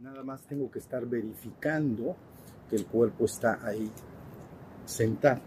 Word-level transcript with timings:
Nada 0.00 0.22
más 0.24 0.40
tengo 0.46 0.70
que 0.70 0.78
estar 0.78 1.04
verificando 1.04 2.16
que 2.70 2.76
el 2.76 2.86
cuerpo 2.86 3.26
está 3.26 3.58
ahí 3.66 3.90
sentado. 4.86 5.42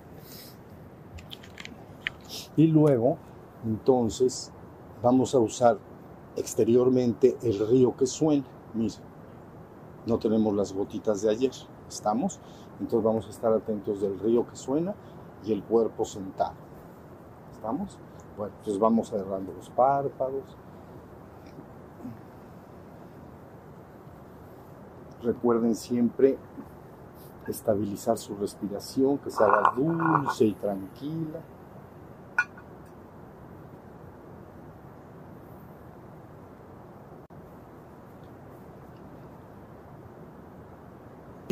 Y 2.56 2.68
luego, 2.68 3.18
entonces, 3.66 4.52
vamos 5.02 5.34
a 5.34 5.40
usar 5.40 5.80
exteriormente 6.36 7.36
el 7.42 7.68
río 7.68 7.98
que 7.98 8.06
suena. 8.06 8.46
Mira, 8.76 8.94
no 10.06 10.20
tenemos 10.20 10.54
las 10.54 10.72
gotitas 10.72 11.24
de 11.24 11.32
ayer, 11.32 11.52
¿estamos? 11.90 12.40
Entonces 12.80 13.04
vamos 13.04 13.26
a 13.26 13.30
estar 13.32 13.52
atentos 13.52 14.02
del 14.02 14.20
río 14.20 14.46
que 14.48 14.56
suena 14.56 14.94
y 15.46 15.54
el 15.54 15.64
cuerpo 15.64 16.06
sentado. 16.06 16.54
¿Estamos? 17.54 17.98
Bueno, 18.38 18.54
entonces 18.58 18.80
vamos 18.80 19.10
cerrando 19.10 19.54
los 19.54 19.70
párpados. 19.70 20.44
Recuerden 25.24 25.76
siempre 25.76 26.38
estabilizar 27.48 28.18
su 28.18 28.36
respiración, 28.36 29.18
que 29.20 29.30
se 29.30 29.44
haga 29.44 29.74
dulce 29.76 30.46
y 30.46 30.54
tranquila. 30.54 31.40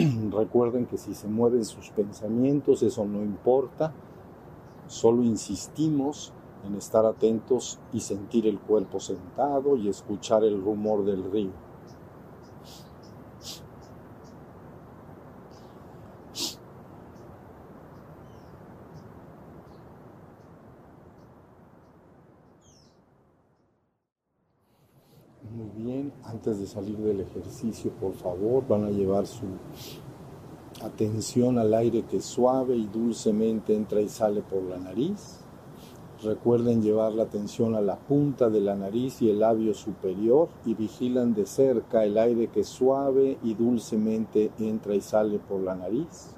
Recuerden 0.31 0.85
que 0.85 0.97
si 0.97 1.13
se 1.13 1.27
mueven 1.27 1.65
sus 1.65 1.89
pensamientos, 1.89 2.83
eso 2.83 3.05
no 3.05 3.21
importa, 3.21 3.93
solo 4.87 5.23
insistimos 5.23 6.33
en 6.65 6.75
estar 6.75 7.05
atentos 7.05 7.79
y 7.91 7.99
sentir 7.99 8.47
el 8.47 8.59
cuerpo 8.59 8.99
sentado 8.99 9.75
y 9.77 9.89
escuchar 9.89 10.43
el 10.43 10.61
rumor 10.61 11.05
del 11.05 11.31
río. 11.31 11.51
Muy 25.41 25.69
bien, 25.75 26.13
de 26.59 26.67
salir 26.67 26.97
del 26.97 27.21
ejercicio, 27.21 27.91
por 27.91 28.13
favor, 28.13 28.67
van 28.67 28.85
a 28.85 28.89
llevar 28.89 29.27
su 29.27 29.45
atención 30.81 31.57
al 31.57 31.73
aire 31.73 32.03
que 32.03 32.21
suave 32.21 32.75
y 32.75 32.87
dulcemente 32.87 33.75
entra 33.75 34.01
y 34.01 34.09
sale 34.09 34.41
por 34.41 34.63
la 34.63 34.77
nariz. 34.77 35.39
Recuerden 36.23 36.81
llevar 36.81 37.11
la 37.11 37.23
atención 37.23 37.75
a 37.75 37.81
la 37.81 37.97
punta 37.97 38.49
de 38.49 38.61
la 38.61 38.75
nariz 38.75 39.21
y 39.21 39.29
el 39.29 39.39
labio 39.39 39.73
superior 39.73 40.47
y 40.65 40.73
vigilan 40.73 41.33
de 41.33 41.45
cerca 41.45 42.05
el 42.05 42.17
aire 42.17 42.47
que 42.47 42.63
suave 42.63 43.37
y 43.43 43.53
dulcemente 43.55 44.51
entra 44.57 44.95
y 44.95 45.01
sale 45.01 45.39
por 45.39 45.59
la 45.59 45.75
nariz. 45.75 46.33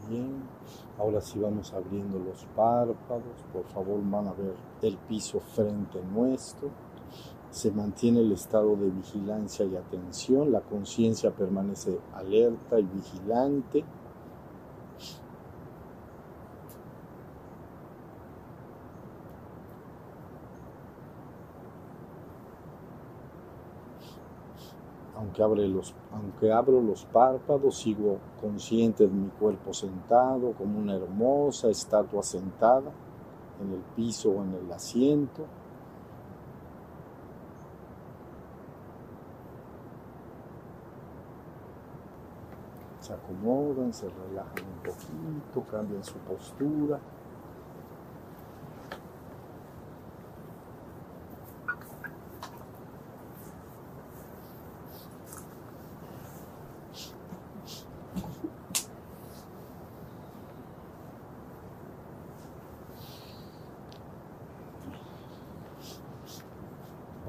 Ahora 0.97 1.21
sí 1.21 1.39
vamos 1.39 1.73
abriendo 1.73 2.19
los 2.19 2.45
párpados. 2.55 3.43
Por 3.53 3.65
favor 3.65 3.99
van 4.03 4.27
a 4.27 4.33
ver 4.33 4.55
el 4.81 4.97
piso 4.97 5.39
frente 5.39 6.01
nuestro. 6.13 6.69
Se 7.49 7.71
mantiene 7.71 8.21
el 8.21 8.31
estado 8.31 8.75
de 8.75 8.89
vigilancia 8.89 9.65
y 9.65 9.75
atención. 9.75 10.51
La 10.51 10.61
conciencia 10.61 11.31
permanece 11.31 11.99
alerta 12.13 12.79
y 12.79 12.83
vigilante. 12.83 13.83
Aunque, 25.41 25.59
abre 25.59 25.67
los, 25.67 25.95
aunque 26.13 26.51
abro 26.51 26.81
los 26.81 27.05
párpados, 27.05 27.77
sigo 27.77 28.19
consciente 28.39 29.07
de 29.07 29.13
mi 29.13 29.29
cuerpo 29.29 29.73
sentado 29.73 30.51
como 30.53 30.77
una 30.77 30.95
hermosa 30.95 31.69
estatua 31.69 32.21
sentada 32.21 32.91
en 33.59 33.73
el 33.73 33.81
piso 33.95 34.29
o 34.29 34.43
en 34.43 34.53
el 34.53 34.71
asiento. 34.71 35.45
Se 42.99 43.13
acomodan, 43.13 43.91
se 43.93 44.07
relajan 44.09 44.63
un 44.63 44.83
poquito, 44.83 45.71
cambian 45.71 46.03
su 46.03 46.17
postura. 46.19 46.99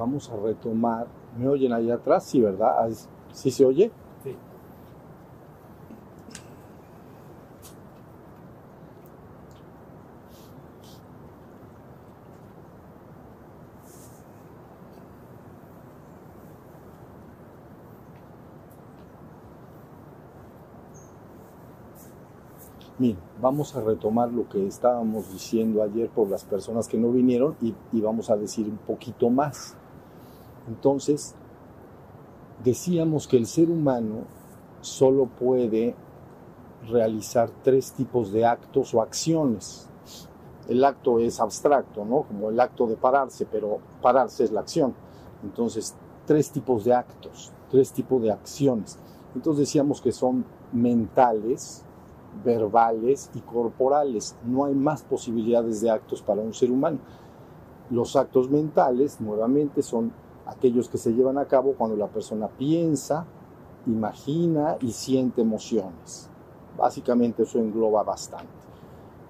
Vamos 0.03 0.29
a 0.31 0.37
retomar. 0.37 1.07
¿Me 1.39 1.47
oyen 1.47 1.73
ahí 1.73 1.89
atrás? 1.89 2.25
Sí, 2.25 2.41
¿verdad? 2.41 2.75
Ah, 2.77 2.89
¿Sí 3.33 3.53
se 3.53 3.65
oye? 3.65 3.93
Sí. 4.25 4.37
Bien, 22.99 23.17
vamos 23.41 23.77
a 23.77 23.81
retomar 23.83 24.33
lo 24.33 24.49
que 24.49 24.67
estábamos 24.67 25.33
diciendo 25.33 25.81
ayer 25.81 26.11
por 26.11 26.29
las 26.29 26.43
personas 26.43 26.89
que 26.89 26.99
no 26.99 27.13
vinieron 27.13 27.55
y, 27.63 27.73
y 27.93 28.01
vamos 28.01 28.31
a 28.31 28.37
decir 28.37 28.67
un 28.67 28.79
poquito 28.79 29.31
más. 29.31 29.77
Entonces, 30.69 31.35
decíamos 32.63 33.27
que 33.27 33.37
el 33.37 33.47
ser 33.47 33.71
humano 33.71 34.25
solo 34.81 35.27
puede 35.27 35.95
realizar 36.89 37.51
tres 37.63 37.93
tipos 37.93 38.33
de 38.33 38.45
actos 38.45 38.95
o 38.95 39.03
acciones. 39.03 39.89
El 40.69 40.85
acto 40.85 41.19
es 41.19 41.41
abstracto, 41.41 42.05
¿no? 42.05 42.23
Como 42.23 42.51
el 42.51 42.61
acto 42.61 42.87
de 42.87 42.97
pararse, 42.97 43.47
pero 43.47 43.79
pararse 44.01 44.45
es 44.45 44.53
la 44.53 44.61
acción. 44.61 44.95
Entonces, 45.43 45.95
tres 46.27 46.51
tipos 46.51 46.85
de 46.85 46.95
actos, 46.95 47.53
tres 47.71 47.93
tipos 47.93 48.23
de 48.23 48.33
acciones. 48.33 48.99
Entonces 49.35 49.67
decíamos 49.67 50.01
que 50.01 50.13
son 50.13 50.45
mentales, 50.73 51.85
verbales 52.45 53.31
y 53.35 53.41
corporales. 53.41 54.37
No 54.45 54.65
hay 54.65 54.75
más 54.75 55.03
posibilidades 55.03 55.81
de 55.81 55.91
actos 55.91 56.23
para 56.23 56.43
un 56.43 56.55
ser 56.55 56.71
humano. 56.71 56.99
Los 57.91 58.17
actos 58.17 58.51
mentales, 58.51 59.21
nuevamente, 59.21 59.83
son 59.83 60.13
aquellos 60.47 60.89
que 60.89 60.99
se 60.99 61.13
llevan 61.13 61.39
a 61.39 61.47
cabo 61.47 61.75
cuando 61.75 61.97
la 61.97 62.09
persona 62.09 62.49
piensa, 62.49 63.27
imagina 63.87 64.77
y 64.81 64.93
siente 64.93 65.41
emociones. 65.41 66.29
Básicamente 66.77 67.43
eso 67.43 67.59
engloba 67.59 68.03
bastante. 68.03 68.49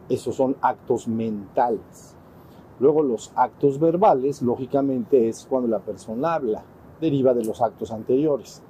Esos 0.08 0.34
son 0.34 0.56
actos 0.60 1.08
mentales. 1.08 2.14
Luego 2.80 3.02
los 3.02 3.32
actos 3.34 3.78
verbales, 3.78 4.42
lógicamente, 4.42 5.28
es 5.28 5.46
cuando 5.48 5.68
la 5.68 5.78
persona 5.78 6.34
habla, 6.34 6.64
deriva 7.00 7.34
de 7.34 7.44
los 7.44 7.60
actos 7.60 7.90
anteriores. 7.92 8.62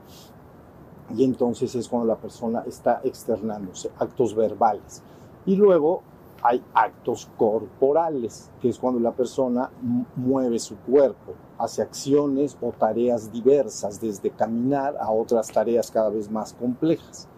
Y 1.16 1.24
entonces 1.24 1.74
es 1.74 1.88
cuando 1.88 2.06
la 2.08 2.16
persona 2.16 2.62
está 2.66 3.00
externándose, 3.04 3.90
actos 3.98 4.34
verbales. 4.34 5.02
Y 5.46 5.56
luego 5.56 6.02
hay 6.42 6.62
actos 6.74 7.28
corporales, 7.36 8.50
que 8.60 8.68
es 8.68 8.78
cuando 8.78 8.98
la 8.98 9.12
persona 9.12 9.70
mueve 10.16 10.58
su 10.58 10.76
cuerpo, 10.76 11.34
hace 11.56 11.82
acciones 11.82 12.58
o 12.60 12.72
tareas 12.72 13.30
diversas, 13.32 14.00
desde 14.00 14.30
caminar 14.30 14.96
a 14.98 15.10
otras 15.10 15.48
tareas 15.52 15.90
cada 15.90 16.10
vez 16.10 16.30
más 16.30 16.52
complejas. 16.52 17.28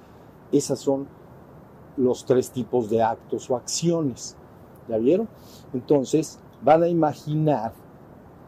Esas 0.51 0.79
son 0.79 1.07
los 1.97 2.25
tres 2.25 2.51
tipos 2.51 2.89
de 2.89 3.03
actos 3.03 3.51
o 3.51 3.57
acciones. 3.57 4.37
¿Ya 4.89 4.99
vieron? 4.99 5.29
Entonces, 5.73 6.39
van 6.63 6.83
a 6.83 6.89
imaginar 6.89 7.73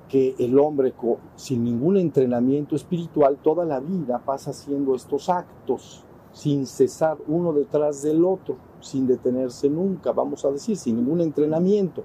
que 0.09 0.35
el 0.39 0.59
hombre 0.59 0.95
sin 1.35 1.65
ningún 1.65 1.97
entrenamiento 1.97 2.77
espiritual 2.77 3.39
toda 3.43 3.65
la 3.65 3.81
vida 3.81 4.21
pasa 4.25 4.51
haciendo 4.51 4.95
estos 4.95 5.29
actos 5.29 6.05
sin 6.33 6.67
cesar 6.67 7.17
uno 7.27 7.53
detrás 7.53 8.03
del 8.03 8.25
otro, 8.25 8.57
sin 8.81 9.07
detenerse 9.07 9.69
nunca, 9.69 10.13
vamos 10.13 10.45
a 10.45 10.51
decir, 10.51 10.77
sin 10.77 10.97
ningún 10.97 11.21
entrenamiento. 11.21 12.05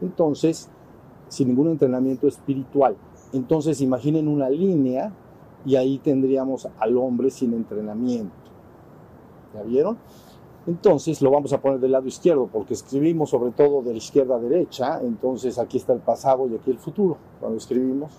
Entonces, 0.00 0.68
sin 1.28 1.48
ningún 1.48 1.68
entrenamiento 1.68 2.28
espiritual. 2.28 2.96
Entonces 3.32 3.80
imaginen 3.80 4.28
una 4.28 4.48
línea 4.48 5.12
y 5.64 5.76
ahí 5.76 5.98
tendríamos 5.98 6.68
al 6.78 6.96
hombre 6.96 7.30
sin 7.30 7.52
entrenamiento. 7.54 8.34
¿Ya 9.54 9.62
vieron? 9.62 9.98
Entonces 10.66 11.20
lo 11.20 11.30
vamos 11.30 11.52
a 11.52 11.60
poner 11.60 11.78
del 11.80 11.92
lado 11.92 12.06
izquierdo 12.06 12.48
porque 12.50 12.74
escribimos 12.74 13.30
sobre 13.30 13.50
todo 13.50 13.82
de 13.82 13.92
la 13.92 13.98
izquierda 13.98 14.36
a 14.36 14.38
derecha, 14.38 15.00
entonces 15.02 15.58
aquí 15.58 15.76
está 15.76 15.92
el 15.92 16.00
pasado 16.00 16.48
y 16.48 16.54
aquí 16.54 16.70
el 16.70 16.78
futuro 16.78 17.18
cuando 17.38 17.58
escribimos. 17.58 18.12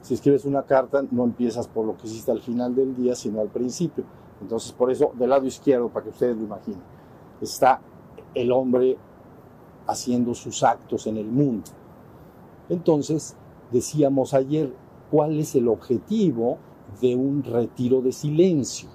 Si 0.00 0.14
escribes 0.14 0.44
una 0.44 0.62
carta 0.62 1.04
no 1.10 1.24
empiezas 1.24 1.66
por 1.66 1.84
lo 1.84 1.96
que 1.96 2.06
hiciste 2.06 2.30
al 2.30 2.40
final 2.40 2.74
del 2.74 2.94
día, 2.94 3.14
sino 3.14 3.40
al 3.40 3.48
principio. 3.48 4.04
Entonces 4.40 4.72
por 4.72 4.90
eso 4.90 5.12
del 5.18 5.30
lado 5.30 5.44
izquierdo, 5.46 5.88
para 5.88 6.04
que 6.04 6.10
ustedes 6.10 6.36
lo 6.36 6.44
imaginen, 6.44 6.80
está 7.40 7.80
el 8.34 8.52
hombre 8.52 8.96
haciendo 9.86 10.34
sus 10.34 10.62
actos 10.62 11.06
en 11.06 11.16
el 11.16 11.26
mundo. 11.26 11.70
Entonces 12.68 13.36
decíamos 13.70 14.34
ayer, 14.34 14.72
¿cuál 15.10 15.38
es 15.38 15.54
el 15.54 15.68
objetivo 15.68 16.58
de 17.00 17.14
un 17.14 17.42
retiro 17.42 18.00
de 18.00 18.12
silencio? 18.12 18.88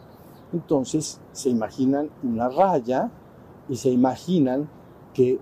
Entonces 0.54 1.20
se 1.32 1.50
imaginan 1.50 2.10
una 2.24 2.50
raya 2.50 3.10
y 3.70 3.76
se 3.78 3.90
imaginan 3.90 4.70
que 5.14 5.40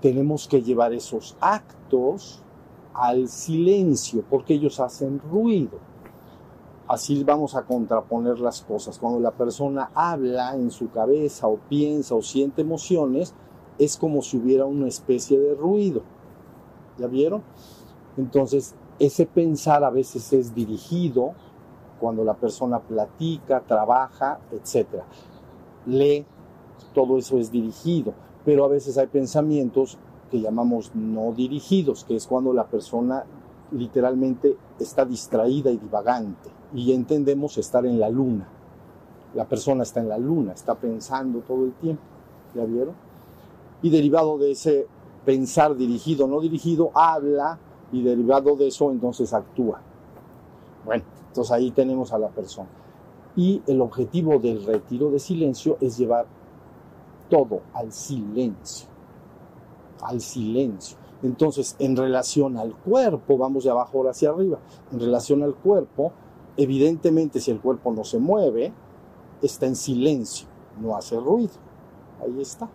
tenemos 0.00 0.48
que 0.48 0.62
llevar 0.62 0.92
esos 0.92 1.36
actos 1.40 2.42
al 2.94 3.28
silencio 3.28 4.24
porque 4.28 4.54
ellos 4.54 4.80
hacen 4.80 5.20
ruido. 5.30 5.78
Así 6.88 7.22
vamos 7.22 7.54
a 7.54 7.66
contraponer 7.66 8.38
las 8.38 8.62
cosas. 8.62 8.98
Cuando 8.98 9.20
la 9.20 9.32
persona 9.32 9.90
habla 9.94 10.54
en 10.54 10.70
su 10.70 10.90
cabeza 10.90 11.46
o 11.46 11.58
piensa 11.68 12.14
o 12.14 12.22
siente 12.22 12.62
emociones, 12.62 13.34
es 13.78 13.98
como 13.98 14.22
si 14.22 14.38
hubiera 14.38 14.64
una 14.64 14.88
especie 14.88 15.38
de 15.38 15.54
ruido. 15.54 16.00
¿Ya 16.96 17.06
vieron? 17.06 17.42
Entonces, 18.16 18.74
ese 18.98 19.26
pensar 19.26 19.84
a 19.84 19.90
veces 19.90 20.32
es 20.32 20.54
dirigido 20.54 21.34
cuando 22.00 22.24
la 22.24 22.34
persona 22.34 22.78
platica, 22.78 23.60
trabaja, 23.60 24.40
etc. 24.50 25.02
Lee, 25.84 26.24
todo 26.94 27.18
eso 27.18 27.36
es 27.36 27.52
dirigido, 27.52 28.14
pero 28.46 28.64
a 28.64 28.68
veces 28.68 28.96
hay 28.96 29.08
pensamientos 29.08 29.98
que 30.30 30.40
llamamos 30.40 30.92
no 30.94 31.32
dirigidos, 31.32 32.04
que 32.04 32.16
es 32.16 32.26
cuando 32.26 32.54
la 32.54 32.64
persona 32.64 33.26
literalmente 33.72 34.56
está 34.78 35.04
distraída 35.04 35.70
y 35.70 35.76
divagante 35.76 36.57
y 36.74 36.92
entendemos 36.92 37.58
estar 37.58 37.84
en 37.86 37.98
la 37.98 38.08
luna. 38.08 38.48
La 39.34 39.46
persona 39.46 39.82
está 39.82 40.00
en 40.00 40.08
la 40.08 40.18
luna, 40.18 40.52
está 40.52 40.74
pensando 40.74 41.40
todo 41.40 41.64
el 41.64 41.72
tiempo, 41.72 42.02
¿ya 42.54 42.64
vieron? 42.64 42.94
Y 43.82 43.90
derivado 43.90 44.38
de 44.38 44.52
ese 44.52 44.86
pensar 45.24 45.76
dirigido, 45.76 46.26
no 46.26 46.40
dirigido, 46.40 46.90
habla 46.94 47.58
y 47.92 48.02
derivado 48.02 48.56
de 48.56 48.68
eso 48.68 48.90
entonces 48.90 49.32
actúa. 49.32 49.80
Bueno, 50.84 51.04
entonces 51.28 51.52
ahí 51.52 51.70
tenemos 51.70 52.12
a 52.12 52.18
la 52.18 52.28
persona. 52.28 52.68
Y 53.36 53.62
el 53.66 53.80
objetivo 53.80 54.38
del 54.38 54.64
retiro 54.64 55.10
de 55.10 55.18
silencio 55.18 55.76
es 55.80 55.98
llevar 55.98 56.26
todo 57.28 57.60
al 57.74 57.92
silencio, 57.92 58.88
al 60.02 60.20
silencio. 60.20 60.96
Entonces, 61.22 61.76
en 61.78 61.96
relación 61.96 62.56
al 62.56 62.74
cuerpo, 62.74 63.36
vamos 63.36 63.64
de 63.64 63.70
abajo 63.70 64.08
hacia 64.08 64.30
arriba, 64.30 64.58
en 64.92 65.00
relación 65.00 65.42
al 65.42 65.54
cuerpo, 65.54 66.12
evidentemente 66.58 67.40
si 67.40 67.50
el 67.50 67.60
cuerpo 67.60 67.92
no 67.92 68.04
se 68.04 68.18
mueve, 68.18 68.72
está 69.40 69.66
en 69.66 69.76
silencio, 69.76 70.48
no 70.82 70.96
hace 70.96 71.18
ruido. 71.18 71.52
Ahí 72.20 72.40
está. 72.42 72.68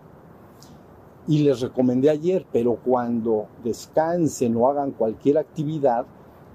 Y 1.26 1.38
les 1.38 1.60
recomendé 1.60 2.10
ayer, 2.10 2.46
pero 2.50 2.76
cuando 2.82 3.46
descansen 3.62 4.56
o 4.56 4.68
hagan 4.68 4.90
cualquier 4.92 5.38
actividad, 5.38 6.06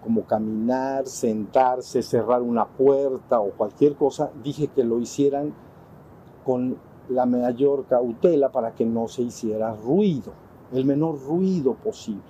como 0.04 0.24
caminar, 0.24 1.06
sentarse, 1.08 2.02
cerrar 2.02 2.42
una 2.42 2.66
puerta 2.66 3.40
o 3.40 3.52
cualquier 3.52 3.96
cosa, 3.96 4.32
dije 4.44 4.68
que 4.68 4.84
lo 4.84 5.00
hicieran 5.00 5.54
con 6.44 6.78
la 7.10 7.26
mayor 7.26 7.86
cautela 7.86 8.52
para 8.52 8.74
que 8.74 8.86
no 8.86 9.08
se 9.08 9.24
hiciera 9.24 9.76
ruido, 9.76 10.32
el 10.72 10.86
menor 10.86 11.20
ruido 11.22 11.76
posible. 11.76 12.22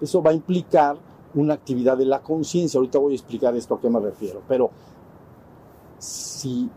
Eso 0.00 0.22
va 0.22 0.30
a 0.30 0.34
implicar 0.34 0.96
una 1.34 1.54
actividad 1.54 1.96
de 1.96 2.06
la 2.06 2.20
conciencia. 2.20 2.78
Ahorita 2.78 2.98
voy 2.98 3.12
a 3.12 3.16
explicar 3.16 3.54
esto 3.56 3.74
a 3.74 3.80
qué 3.80 3.88
me 3.88 4.00
refiero. 4.00 4.42
Pero 4.48 4.70
si 5.98 6.70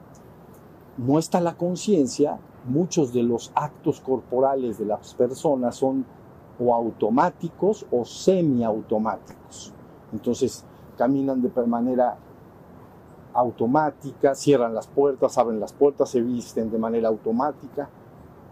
no 0.97 1.19
está 1.19 1.39
la 1.41 1.55
conciencia, 1.55 2.39
muchos 2.65 3.13
de 3.13 3.23
los 3.23 3.51
actos 3.55 3.99
corporales 3.99 4.77
de 4.77 4.85
las 4.85 5.13
personas 5.15 5.75
son 5.75 6.05
o 6.59 6.73
automáticos 6.73 7.85
o 7.91 8.05
semiautomáticos. 8.05 9.73
Entonces 10.11 10.63
caminan 10.97 11.41
de 11.41 11.49
manera 11.65 12.17
automática, 13.33 14.35
cierran 14.35 14.75
las 14.75 14.87
puertas, 14.87 15.37
abren 15.37 15.59
las 15.59 15.73
puertas, 15.73 16.09
se 16.09 16.21
visten 16.21 16.69
de 16.69 16.77
manera 16.77 17.07
automática. 17.07 17.89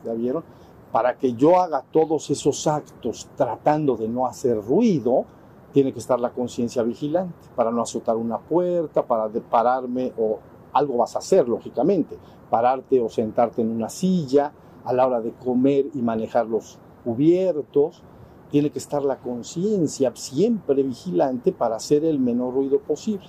¿Ya 0.03 0.13
vieron? 0.13 0.43
Para 0.91 1.17
que 1.17 1.33
yo 1.33 1.61
haga 1.61 1.83
todos 1.91 2.29
esos 2.31 2.65
actos 2.67 3.29
tratando 3.35 3.95
de 3.95 4.09
no 4.09 4.25
hacer 4.25 4.61
ruido, 4.61 5.25
tiene 5.71 5.93
que 5.93 5.99
estar 5.99 6.19
la 6.19 6.31
conciencia 6.31 6.83
vigilante 6.83 7.49
para 7.55 7.71
no 7.71 7.81
azotar 7.81 8.15
una 8.15 8.37
puerta, 8.37 9.05
para 9.05 9.29
pararme 9.29 10.13
o 10.17 10.39
algo 10.73 10.97
vas 10.97 11.15
a 11.15 11.19
hacer, 11.19 11.47
lógicamente, 11.47 12.17
pararte 12.49 13.01
o 13.01 13.09
sentarte 13.09 13.61
en 13.61 13.71
una 13.71 13.89
silla 13.89 14.53
a 14.83 14.93
la 14.93 15.07
hora 15.07 15.21
de 15.21 15.31
comer 15.33 15.87
y 15.93 16.01
manejar 16.01 16.47
los 16.47 16.79
cubiertos. 17.03 18.03
Tiene 18.49 18.69
que 18.69 18.79
estar 18.79 19.03
la 19.03 19.17
conciencia 19.17 20.11
siempre 20.15 20.83
vigilante 20.83 21.51
para 21.53 21.77
hacer 21.77 22.03
el 22.03 22.19
menor 22.19 22.53
ruido 22.53 22.79
posible. 22.79 23.27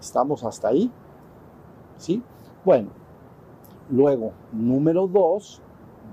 ¿Estamos 0.00 0.44
hasta 0.44 0.68
ahí? 0.68 0.90
¿Sí? 1.96 2.22
Bueno, 2.64 2.90
luego, 3.90 4.32
número 4.52 5.08
dos, 5.08 5.60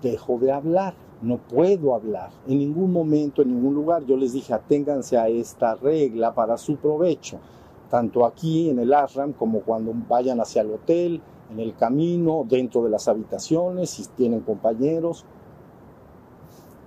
dejo 0.01 0.39
de 0.39 0.51
hablar 0.51 0.95
no 1.23 1.37
puedo 1.37 1.95
hablar 1.95 2.31
en 2.47 2.59
ningún 2.59 2.91
momento, 2.91 3.41
en 3.41 3.55
ningún 3.55 3.73
lugar. 3.73 4.05
Yo 4.05 4.17
les 4.17 4.33
dije, 4.33 4.53
aténganse 4.53 5.17
a 5.17 5.27
esta 5.29 5.75
regla 5.75 6.33
para 6.33 6.57
su 6.57 6.75
provecho, 6.75 7.39
tanto 7.89 8.25
aquí 8.25 8.69
en 8.69 8.79
el 8.79 8.93
ashram 8.93 9.33
como 9.33 9.61
cuando 9.61 9.93
vayan 10.09 10.41
hacia 10.41 10.61
el 10.61 10.71
hotel, 10.71 11.21
en 11.49 11.59
el 11.59 11.75
camino, 11.75 12.45
dentro 12.47 12.83
de 12.83 12.89
las 12.89 13.07
habitaciones, 13.07 13.89
si 13.89 14.05
tienen 14.07 14.41
compañeros. 14.41 15.25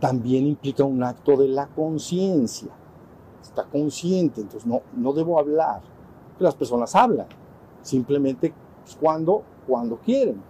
También 0.00 0.46
implica 0.46 0.84
un 0.84 1.02
acto 1.02 1.36
de 1.36 1.48
la 1.48 1.68
conciencia. 1.68 2.68
Está 3.42 3.64
consciente, 3.64 4.42
entonces 4.42 4.66
no, 4.66 4.82
no 4.94 5.12
debo 5.14 5.38
hablar. 5.38 5.80
Las 6.38 6.54
personas 6.54 6.94
hablan, 6.94 7.26
simplemente 7.80 8.52
cuando, 9.00 9.42
cuando 9.66 9.96
quieren 9.96 10.42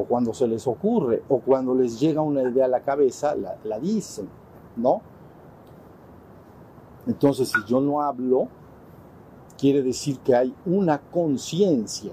o 0.00 0.04
cuando 0.04 0.32
se 0.32 0.46
les 0.46 0.66
ocurre, 0.66 1.22
o 1.28 1.40
cuando 1.40 1.74
les 1.74 2.00
llega 2.00 2.22
una 2.22 2.42
idea 2.42 2.64
a 2.64 2.68
la 2.68 2.80
cabeza, 2.80 3.34
la, 3.34 3.78
dicen, 3.78 4.28
¿no? 4.76 5.02
Entonces, 7.06 7.50
si 7.50 7.64
yo 7.66 7.82
no 7.82 8.00
hablo, 8.00 8.48
quiere 9.58 9.82
decir 9.82 10.18
que 10.20 10.34
hay 10.34 10.54
una 10.64 10.98
conciencia. 10.98 12.12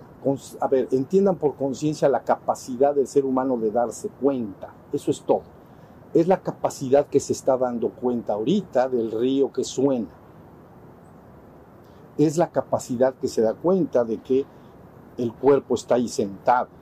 A 0.60 0.68
ver, 0.68 0.90
entiendan 0.92 1.38
por 1.38 1.56
conciencia 1.56 2.10
la 2.10 2.24
capacidad 2.24 2.94
del 2.94 3.08
ser 3.08 3.24
humano 3.24 3.56
de 3.58 3.72
darse 3.72 4.10
cuenta. 4.22 4.74
Eso 4.92 5.12
es 5.12 5.22
todo. 5.22 5.44
Es 6.14 6.28
la 6.28 6.42
capacidad 6.42 7.08
que 7.08 7.22
se 7.22 7.32
está 7.32 7.58
dando 7.58 7.90
cuenta 7.90 8.34
ahorita 8.34 8.90
del 8.90 9.12
río 9.12 9.54
que 9.54 9.64
suena. 9.64 10.10
Es 12.18 12.38
la 12.38 12.52
capacidad 12.52 13.14
que 13.14 13.30
se 13.30 13.42
da 13.42 13.54
cuenta 13.54 14.04
de 14.04 14.18
que 14.18 14.46
el 15.18 15.34
cuerpo 15.34 15.76
está 15.76 15.96
ahí 15.96 16.10
sentado 16.10 16.77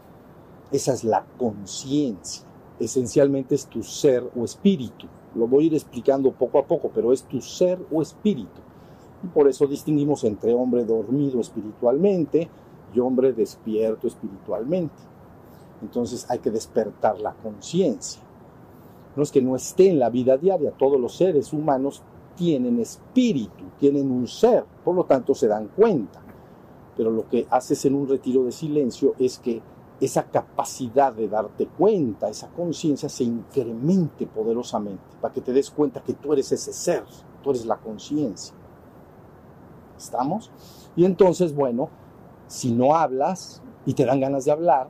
esa 0.72 0.94
es 0.94 1.04
la 1.04 1.26
conciencia. 1.38 2.46
Esencialmente 2.80 3.56
es 3.56 3.68
tu 3.68 3.84
ser 3.84 4.30
o 4.36 4.44
espíritu. 4.44 5.08
Lo 5.36 5.48
voy 5.48 5.66
a 5.66 5.68
ir 5.68 5.74
explicando 5.74 6.32
poco 6.32 6.60
a 6.60 6.66
poco, 6.66 6.92
pero 6.94 7.14
es 7.14 7.24
tu 7.24 7.42
ser 7.42 7.80
o 7.92 8.02
espíritu. 8.02 8.62
Y 9.24 9.28
por 9.28 9.48
eso 9.48 9.68
distinguimos 9.68 10.24
entre 10.24 10.54
hombre 10.54 10.84
dormido 10.84 11.40
espiritualmente 11.40 12.50
y 12.94 13.00
hombre 13.00 13.34
despierto 13.34 14.08
espiritualmente. 14.08 14.96
Entonces 15.82 16.26
hay 16.30 16.40
que 16.40 16.52
despertar 16.52 17.20
la 17.20 17.34
conciencia. 17.34 18.22
No 19.16 19.24
es 19.24 19.32
que 19.32 19.42
no 19.42 19.56
esté 19.56 19.90
en 19.90 20.00
la 20.00 20.10
vida 20.10 20.38
diaria, 20.38 20.72
todos 20.72 21.00
los 21.00 21.16
seres 21.16 21.54
humanos 21.54 22.02
tienen 22.36 22.80
espíritu, 22.80 23.64
tienen 23.80 24.12
un 24.12 24.28
ser, 24.28 24.66
por 24.84 24.96
lo 24.96 25.06
tanto 25.06 25.34
se 25.34 25.48
dan 25.48 25.70
cuenta. 25.70 26.22
Pero 26.98 27.12
lo 27.12 27.28
que 27.30 27.48
haces 27.50 27.86
en 27.86 27.96
un 27.96 28.08
retiro 28.08 28.44
de 28.44 28.52
silencio 28.52 29.16
es 29.18 29.40
que 29.40 29.62
esa 30.00 30.24
capacidad 30.24 31.14
de 31.14 31.28
darte 31.28 31.68
cuenta, 31.68 32.30
esa 32.30 32.48
conciencia 32.50 33.08
se 33.08 33.24
incremente 33.24 34.28
poderosamente 34.28 35.04
para 35.22 35.34
que 35.34 35.42
te 35.42 35.54
des 35.54 35.72
cuenta 35.72 36.04
que 36.04 36.14
tú 36.14 36.34
eres 36.34 36.52
ese 36.52 36.74
ser, 36.74 37.06
tú 37.44 37.52
eres 37.52 37.66
la 37.66 37.78
conciencia. 37.78 38.54
¿Estamos? 39.98 40.52
Y 40.96 41.06
entonces, 41.06 41.56
bueno, 41.56 41.90
si 42.48 42.72
no 42.72 42.96
hablas 42.96 43.62
y 43.86 43.94
te 43.94 44.06
dan 44.06 44.20
ganas 44.20 44.46
de 44.46 44.52
hablar, 44.52 44.90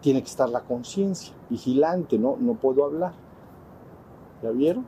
tiene 0.00 0.22
que 0.22 0.28
estar 0.28 0.48
la 0.48 0.62
conciencia 0.62 1.34
vigilante, 1.50 2.18
¿no? 2.18 2.36
No 2.38 2.54
puedo 2.54 2.84
hablar. 2.84 3.12
¿Ya 4.42 4.50
vieron? 4.50 4.86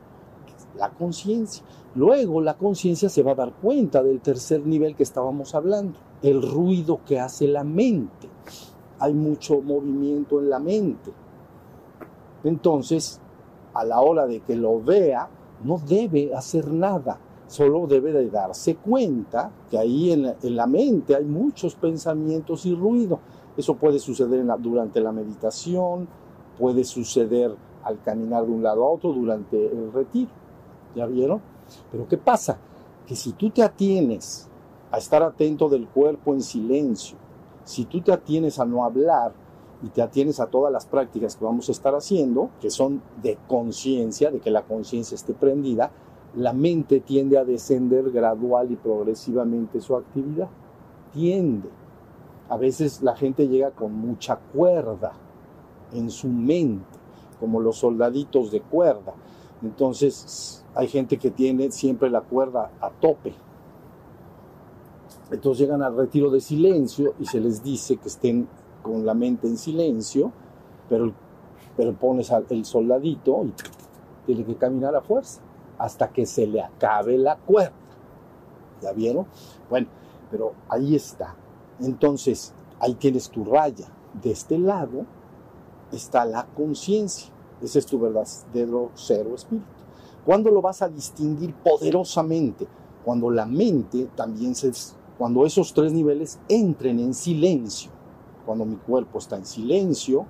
la 0.77 0.89
conciencia. 0.91 1.63
Luego 1.95 2.41
la 2.41 2.55
conciencia 2.57 3.09
se 3.09 3.23
va 3.23 3.31
a 3.31 3.35
dar 3.35 3.53
cuenta 3.53 4.03
del 4.03 4.21
tercer 4.21 4.65
nivel 4.65 4.95
que 4.95 5.03
estábamos 5.03 5.55
hablando, 5.55 5.97
el 6.21 6.41
ruido 6.41 7.01
que 7.05 7.19
hace 7.19 7.47
la 7.47 7.63
mente. 7.63 8.29
Hay 8.99 9.13
mucho 9.13 9.61
movimiento 9.61 10.39
en 10.39 10.49
la 10.49 10.59
mente. 10.59 11.11
Entonces, 12.43 13.19
a 13.73 13.83
la 13.83 14.01
hora 14.01 14.27
de 14.27 14.41
que 14.41 14.55
lo 14.55 14.81
vea, 14.81 15.29
no 15.63 15.77
debe 15.77 16.33
hacer 16.33 16.71
nada, 16.71 17.19
solo 17.47 17.87
debe 17.87 18.13
de 18.13 18.29
darse 18.29 18.75
cuenta 18.75 19.51
que 19.69 19.77
ahí 19.77 20.11
en 20.11 20.23
la, 20.23 20.35
en 20.41 20.55
la 20.55 20.67
mente 20.67 21.15
hay 21.15 21.25
muchos 21.25 21.75
pensamientos 21.75 22.65
y 22.65 22.73
ruido. 22.73 23.19
Eso 23.57 23.75
puede 23.75 23.99
suceder 23.99 24.45
durante 24.59 25.01
la 25.01 25.11
meditación, 25.11 26.07
puede 26.57 26.83
suceder 26.83 27.55
al 27.83 28.01
caminar 28.01 28.45
de 28.45 28.51
un 28.51 28.63
lado 28.63 28.85
a 28.85 28.89
otro 28.89 29.11
durante 29.11 29.67
el 29.67 29.91
retiro. 29.91 30.31
¿Ya 30.95 31.05
vieron? 31.05 31.41
Pero 31.91 32.07
¿qué 32.07 32.17
pasa? 32.17 32.57
Que 33.05 33.15
si 33.15 33.33
tú 33.33 33.49
te 33.49 33.63
atienes 33.63 34.47
a 34.91 34.97
estar 34.97 35.23
atento 35.23 35.69
del 35.69 35.87
cuerpo 35.87 36.33
en 36.33 36.41
silencio, 36.41 37.17
si 37.63 37.85
tú 37.85 38.01
te 38.01 38.11
atienes 38.11 38.59
a 38.59 38.65
no 38.65 38.83
hablar 38.83 39.33
y 39.83 39.89
te 39.89 40.01
atienes 40.01 40.39
a 40.39 40.47
todas 40.47 40.71
las 40.71 40.85
prácticas 40.85 41.35
que 41.35 41.45
vamos 41.45 41.69
a 41.69 41.71
estar 41.71 41.95
haciendo, 41.95 42.49
que 42.59 42.69
son 42.69 43.01
de 43.21 43.37
conciencia, 43.47 44.31
de 44.31 44.39
que 44.39 44.51
la 44.51 44.63
conciencia 44.63 45.15
esté 45.15 45.33
prendida, 45.33 45.91
la 46.35 46.53
mente 46.53 46.99
tiende 46.99 47.37
a 47.37 47.45
descender 47.45 48.11
gradual 48.11 48.71
y 48.71 48.75
progresivamente 48.75 49.81
su 49.81 49.95
actividad. 49.95 50.49
Tiende. 51.13 51.69
A 52.49 52.57
veces 52.57 53.01
la 53.01 53.15
gente 53.15 53.47
llega 53.47 53.71
con 53.71 53.93
mucha 53.93 54.37
cuerda 54.37 55.13
en 55.93 56.09
su 56.09 56.27
mente, 56.27 56.85
como 57.39 57.59
los 57.59 57.77
soldaditos 57.77 58.51
de 58.51 58.61
cuerda. 58.61 59.13
Entonces 59.61 60.65
hay 60.75 60.87
gente 60.87 61.17
que 61.17 61.31
tiene 61.31 61.71
siempre 61.71 62.09
la 62.09 62.21
cuerda 62.21 62.71
a 62.81 62.89
tope. 62.89 63.33
Entonces 65.31 65.59
llegan 65.59 65.83
al 65.83 65.95
retiro 65.95 66.31
de 66.31 66.41
silencio 66.41 67.13
y 67.19 67.25
se 67.25 67.39
les 67.39 67.63
dice 67.63 67.97
que 67.97 68.07
estén 68.07 68.47
con 68.81 69.05
la 69.05 69.13
mente 69.13 69.47
en 69.47 69.57
silencio, 69.57 70.31
pero, 70.87 71.13
pero 71.77 71.93
pones 71.93 72.31
el 72.49 72.65
soldadito 72.65 73.45
y 73.45 73.53
tiene 74.25 74.43
que 74.43 74.55
caminar 74.55 74.95
a 74.95 75.01
fuerza 75.01 75.41
hasta 75.77 76.09
que 76.09 76.25
se 76.25 76.47
le 76.47 76.61
acabe 76.61 77.17
la 77.17 77.37
cuerda. 77.37 77.73
¿Ya 78.81 78.91
vieron? 78.91 79.27
Bueno, 79.69 79.87
pero 80.31 80.53
ahí 80.67 80.95
está. 80.95 81.35
Entonces, 81.79 82.53
ahí 82.79 82.95
tienes 82.95 83.29
tu 83.29 83.45
raya. 83.45 83.87
De 84.21 84.31
este 84.31 84.57
lado 84.57 85.05
está 85.91 86.25
la 86.25 86.45
conciencia. 86.45 87.31
Ese 87.61 87.79
es 87.79 87.85
tu 87.85 87.99
verdadero 87.99 88.91
ser 88.93 89.27
o 89.27 89.35
espíritu. 89.35 89.67
¿Cuándo 90.25 90.51
lo 90.51 90.61
vas 90.61 90.81
a 90.81 90.89
distinguir 90.89 91.53
poderosamente? 91.55 92.67
Cuando 93.03 93.29
la 93.29 93.45
mente 93.45 94.09
también 94.15 94.55
se... 94.55 94.71
Cuando 95.19 95.45
esos 95.45 95.73
tres 95.73 95.91
niveles 95.91 96.39
entren 96.47 96.97
en 97.01 97.13
silencio. 97.13 97.91
Cuando 98.45 98.63
mi 98.63 98.77
cuerpo 98.77 99.17
está 99.17 99.35
en 99.35 99.45
silencio 99.45 100.25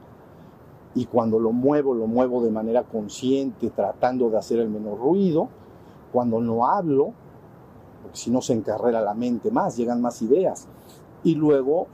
y 0.95 1.05
cuando 1.05 1.39
lo 1.39 1.51
muevo, 1.51 1.93
lo 1.93 2.07
muevo 2.07 2.41
de 2.41 2.49
manera 2.49 2.81
consciente, 2.81 3.69
tratando 3.69 4.31
de 4.31 4.39
hacer 4.39 4.57
el 4.57 4.67
menor 4.67 4.97
ruido. 4.97 5.47
Cuando 6.11 6.41
no 6.41 6.65
hablo, 6.65 7.13
porque 8.01 8.17
si 8.17 8.31
no 8.31 8.41
se 8.41 8.53
encarrera 8.53 8.99
la 8.99 9.13
mente 9.13 9.51
más, 9.51 9.77
llegan 9.77 10.01
más 10.01 10.23
ideas. 10.23 10.67
Y 11.23 11.35
luego, 11.35 11.85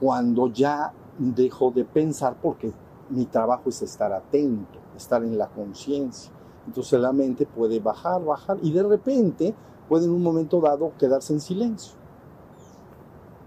cuando 0.00 0.50
ya 0.50 0.94
dejo 1.18 1.72
de 1.72 1.84
pensar, 1.84 2.36
porque 2.40 2.72
mi 3.10 3.26
trabajo 3.26 3.68
es 3.68 3.82
estar 3.82 4.14
atento, 4.14 4.78
estar 4.96 5.22
en 5.22 5.36
la 5.36 5.48
conciencia. 5.48 6.32
Entonces 6.66 6.98
la 6.98 7.12
mente 7.12 7.44
puede 7.44 7.80
bajar, 7.80 8.24
bajar 8.24 8.56
y 8.62 8.72
de 8.72 8.82
repente 8.82 9.54
puede 9.90 10.06
en 10.06 10.12
un 10.12 10.22
momento 10.22 10.58
dado 10.62 10.92
quedarse 10.98 11.34
en 11.34 11.40
silencio. 11.40 12.02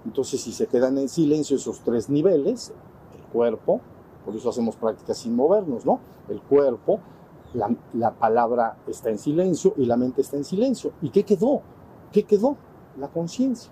Entonces 0.08 0.40
si 0.40 0.54
se 0.54 0.68
quedan 0.68 0.98
en 0.98 1.10
silencio 1.10 1.58
esos 1.58 1.82
tres 1.82 2.10
niveles, 2.10 2.72
el 3.14 3.32
cuerpo, 3.34 3.82
por 4.24 4.34
eso 4.34 4.50
hacemos 4.50 4.78
prácticas 4.78 5.18
sin 5.18 5.36
movernos, 5.36 5.86
¿no? 5.86 6.00
El 6.30 6.42
cuerpo, 6.42 7.02
la, 7.54 7.76
la 7.94 8.14
palabra 8.14 8.78
está 8.88 9.10
en 9.10 9.18
silencio 9.18 9.74
y 9.76 9.86
la 9.86 9.98
mente 9.98 10.22
está 10.22 10.38
en 10.38 10.46
silencio. 10.46 10.94
¿Y 11.02 11.10
qué 11.10 11.24
quedó? 11.24 11.62
¿Qué 12.14 12.24
quedó? 12.24 12.56
La 12.98 13.10
conciencia. 13.10 13.70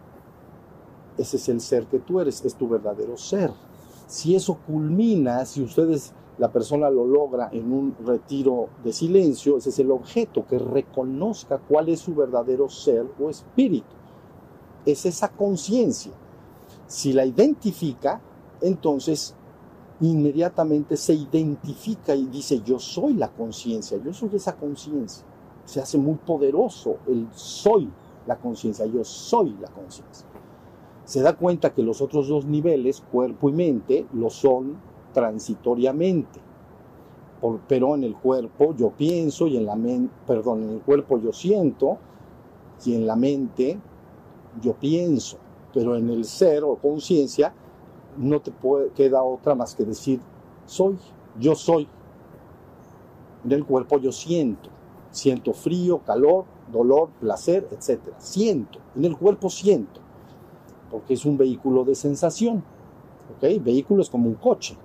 Ese 1.17 1.37
es 1.37 1.47
el 1.47 1.61
ser 1.61 1.87
que 1.87 1.99
tú 1.99 2.19
eres, 2.19 2.43
es 2.43 2.55
tu 2.55 2.67
verdadero 2.67 3.15
ser. 3.15 3.51
Si 4.05 4.35
eso 4.35 4.57
culmina, 4.67 5.45
si 5.45 5.63
ustedes, 5.63 6.11
la 6.37 6.51
persona 6.51 6.89
lo 6.89 7.07
logra 7.07 7.47
en 7.53 7.71
un 7.71 7.95
retiro 8.05 8.67
de 8.83 8.91
silencio, 8.91 9.55
ese 9.55 9.69
es 9.69 9.79
el 9.79 9.89
objeto, 9.89 10.45
que 10.45 10.59
reconozca 10.59 11.59
cuál 11.59 11.87
es 11.87 12.01
su 12.01 12.13
verdadero 12.13 12.67
ser 12.67 13.05
o 13.21 13.29
espíritu. 13.29 13.87
Es 14.85 15.05
esa 15.05 15.29
conciencia. 15.29 16.11
Si 16.87 17.13
la 17.13 17.25
identifica, 17.25 18.21
entonces 18.61 19.35
inmediatamente 20.01 20.97
se 20.97 21.13
identifica 21.13 22.15
y 22.15 22.25
dice, 22.25 22.61
yo 22.65 22.79
soy 22.79 23.13
la 23.13 23.29
conciencia, 23.29 23.97
yo 24.03 24.13
soy 24.13 24.29
esa 24.33 24.55
conciencia. 24.55 25.25
Se 25.65 25.81
hace 25.81 25.97
muy 25.97 26.15
poderoso 26.15 26.97
el 27.07 27.27
soy 27.33 27.89
la 28.27 28.37
conciencia, 28.37 28.85
yo 28.85 29.03
soy 29.03 29.55
la 29.61 29.69
conciencia 29.69 30.27
se 31.05 31.21
da 31.21 31.35
cuenta 31.35 31.73
que 31.73 31.83
los 31.83 32.01
otros 32.01 32.27
dos 32.27 32.45
niveles, 32.45 33.03
cuerpo 33.11 33.49
y 33.49 33.53
mente, 33.53 34.07
lo 34.13 34.29
son 34.29 34.77
transitoriamente. 35.13 36.39
Pero 37.67 37.93
en 37.93 38.03
el 38.03 38.15
cuerpo 38.15 38.75
yo 38.75 38.89
pienso 38.89 39.47
y 39.47 39.57
en 39.57 39.67
la 39.67 39.75
mente, 39.75 40.11
perdón, 40.25 40.63
en 40.63 40.69
el 40.71 40.81
cuerpo 40.81 41.19
yo 41.19 41.31
siento 41.31 41.99
y 42.83 42.95
en 42.95 43.05
la 43.05 43.15
mente 43.15 43.79
yo 44.61 44.73
pienso, 44.73 45.37
pero 45.75 45.95
en 45.95 46.09
el 46.09 46.25
ser 46.25 46.63
o 46.63 46.77
conciencia 46.77 47.53
no 48.17 48.39
te 48.39 48.51
queda 48.95 49.21
otra 49.21 49.53
más 49.53 49.75
que 49.75 49.83
decir 49.83 50.21
soy, 50.65 50.97
yo 51.39 51.53
soy. 51.53 51.87
En 53.43 53.51
el 53.51 53.65
cuerpo 53.65 53.99
yo 53.99 54.11
siento, 54.11 54.69
siento 55.11 55.53
frío, 55.53 55.99
calor, 55.99 56.45
dolor, 56.71 57.09
placer, 57.19 57.67
etc. 57.71 57.99
Siento, 58.17 58.79
en 58.95 59.05
el 59.05 59.15
cuerpo 59.15 59.51
siento 59.51 60.05
porque 60.89 61.15
es 61.15 61.25
un 61.25 61.37
vehículo 61.37 61.83
de 61.83 61.93
sensación. 61.93 62.63
¿Ok? 63.35 63.61
Vehículo 63.61 64.01
es 64.01 64.09
como 64.09 64.29
un 64.29 64.35
coche. 64.35 64.77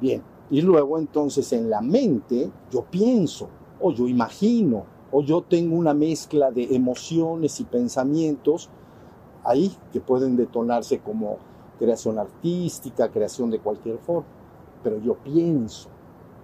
Bien, 0.00 0.22
y 0.50 0.60
luego 0.60 0.98
entonces 0.98 1.52
en 1.52 1.68
la 1.68 1.80
mente 1.80 2.50
yo 2.70 2.84
pienso, 2.84 3.48
o 3.80 3.92
yo 3.92 4.06
imagino, 4.06 4.84
o 5.10 5.22
yo 5.22 5.42
tengo 5.42 5.76
una 5.76 5.94
mezcla 5.94 6.52
de 6.52 6.74
emociones 6.76 7.58
y 7.60 7.64
pensamientos 7.64 8.70
ahí 9.46 9.74
que 9.92 10.00
pueden 10.00 10.36
detonarse 10.36 10.98
como 10.98 11.38
creación 11.78 12.18
artística, 12.18 13.10
creación 13.10 13.50
de 13.50 13.60
cualquier 13.60 13.98
forma. 13.98 14.26
Pero 14.82 14.98
yo 14.98 15.14
pienso, 15.14 15.88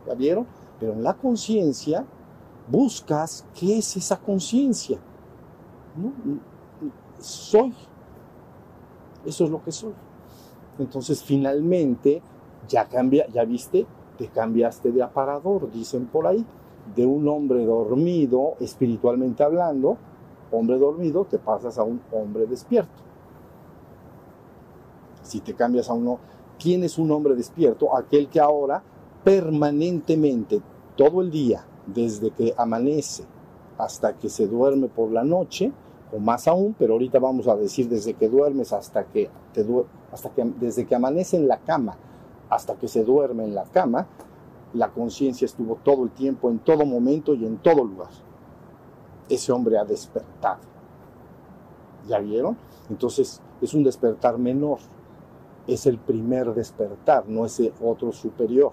¿ya 0.06 0.14
vieron? 0.14 0.47
Pero 0.80 0.92
en 0.92 1.02
la 1.02 1.14
conciencia 1.14 2.04
buscas 2.68 3.44
qué 3.59 3.78
es 3.78 3.97
esa 3.97 4.18
conciencia. 4.18 4.99
¿No? 5.97 6.12
Soy 7.21 7.75
eso 9.25 9.44
es 9.44 9.50
lo 9.50 9.62
que 9.62 9.73
soy. 9.73 9.92
Entonces 10.78 11.23
finalmente 11.23 12.23
ya 12.68 12.88
cambia, 12.88 13.26
ya 13.28 13.44
viste, 13.44 13.87
te 14.18 14.28
cambiaste 14.28 14.92
de 14.92 15.02
aparador, 15.02 15.71
dicen 15.71 16.06
por 16.06 16.26
ahí, 16.26 16.44
de 16.97 17.06
un 17.06 17.28
hombre 17.28 17.64
dormido, 17.64 18.54
espiritualmente 18.61 19.42
hablando, 19.42 19.97
hombre 20.52 20.78
dormido, 20.78 21.25
te 21.25 21.38
pasas 21.38 21.78
a 21.78 21.82
un 21.82 22.00
hombre 22.12 22.47
despierto. 22.47 23.02
Si 25.23 25.40
te 25.40 25.54
cambias 25.54 25.88
a 25.88 25.94
uno, 25.94 26.18
¿quién 26.59 26.85
es 26.85 26.99
un 26.99 27.11
hombre 27.11 27.35
despierto? 27.35 27.97
Aquel 27.97 28.28
que 28.28 28.40
ahora 28.40 28.82
permanentemente, 29.25 30.61
todo 30.97 31.23
el 31.23 31.30
día, 31.30 31.64
desde 31.87 32.30
que 32.30 32.54
amanece 32.56 33.25
hasta 33.78 34.14
que 34.18 34.28
se 34.28 34.47
duerme 34.47 34.88
por 34.88 35.11
la 35.11 35.25
noche, 35.25 35.73
o 36.12 36.18
más 36.18 36.47
aún, 36.47 36.75
pero 36.78 36.92
ahorita 36.94 37.18
vamos 37.18 37.49
a 37.49 37.56
decir 37.56 37.88
desde 37.88 38.14
que 38.14 38.28
duermes 38.28 38.73
hasta 38.73 39.04
que, 39.04 39.30
te 39.54 39.64
hasta 40.12 40.30
que 40.30 40.44
desde 40.61 40.87
que 40.87 40.94
amanece 40.94 41.37
en 41.37 41.49
la 41.49 41.59
cama 41.59 41.97
hasta 42.50 42.75
que 42.75 42.87
se 42.87 43.02
duerme 43.02 43.44
en 43.44 43.54
la 43.54 43.64
cama, 43.64 44.06
la 44.75 44.90
conciencia 44.90 45.47
estuvo 45.47 45.76
todo 45.76 46.04
el 46.04 46.11
tiempo, 46.11 46.50
en 46.50 46.59
todo 46.59 46.85
momento 46.85 47.32
y 47.32 47.47
en 47.47 47.56
todo 47.56 47.82
lugar. 47.82 48.11
Ese 49.33 49.51
hombre 49.51 49.79
ha 49.79 49.85
despertado. 49.85 50.61
¿Ya 52.07 52.19
vieron? 52.19 52.57
Entonces 52.91 53.41
es 53.61 53.73
un 53.73 53.83
despertar 53.83 54.39
menor. 54.39 54.79
Es 55.67 55.87
el 55.87 55.99
primer 55.99 56.53
despertar, 56.53 57.29
no 57.29 57.47
ese 57.47 57.73
otro 57.83 58.12
superior. 58.12 58.73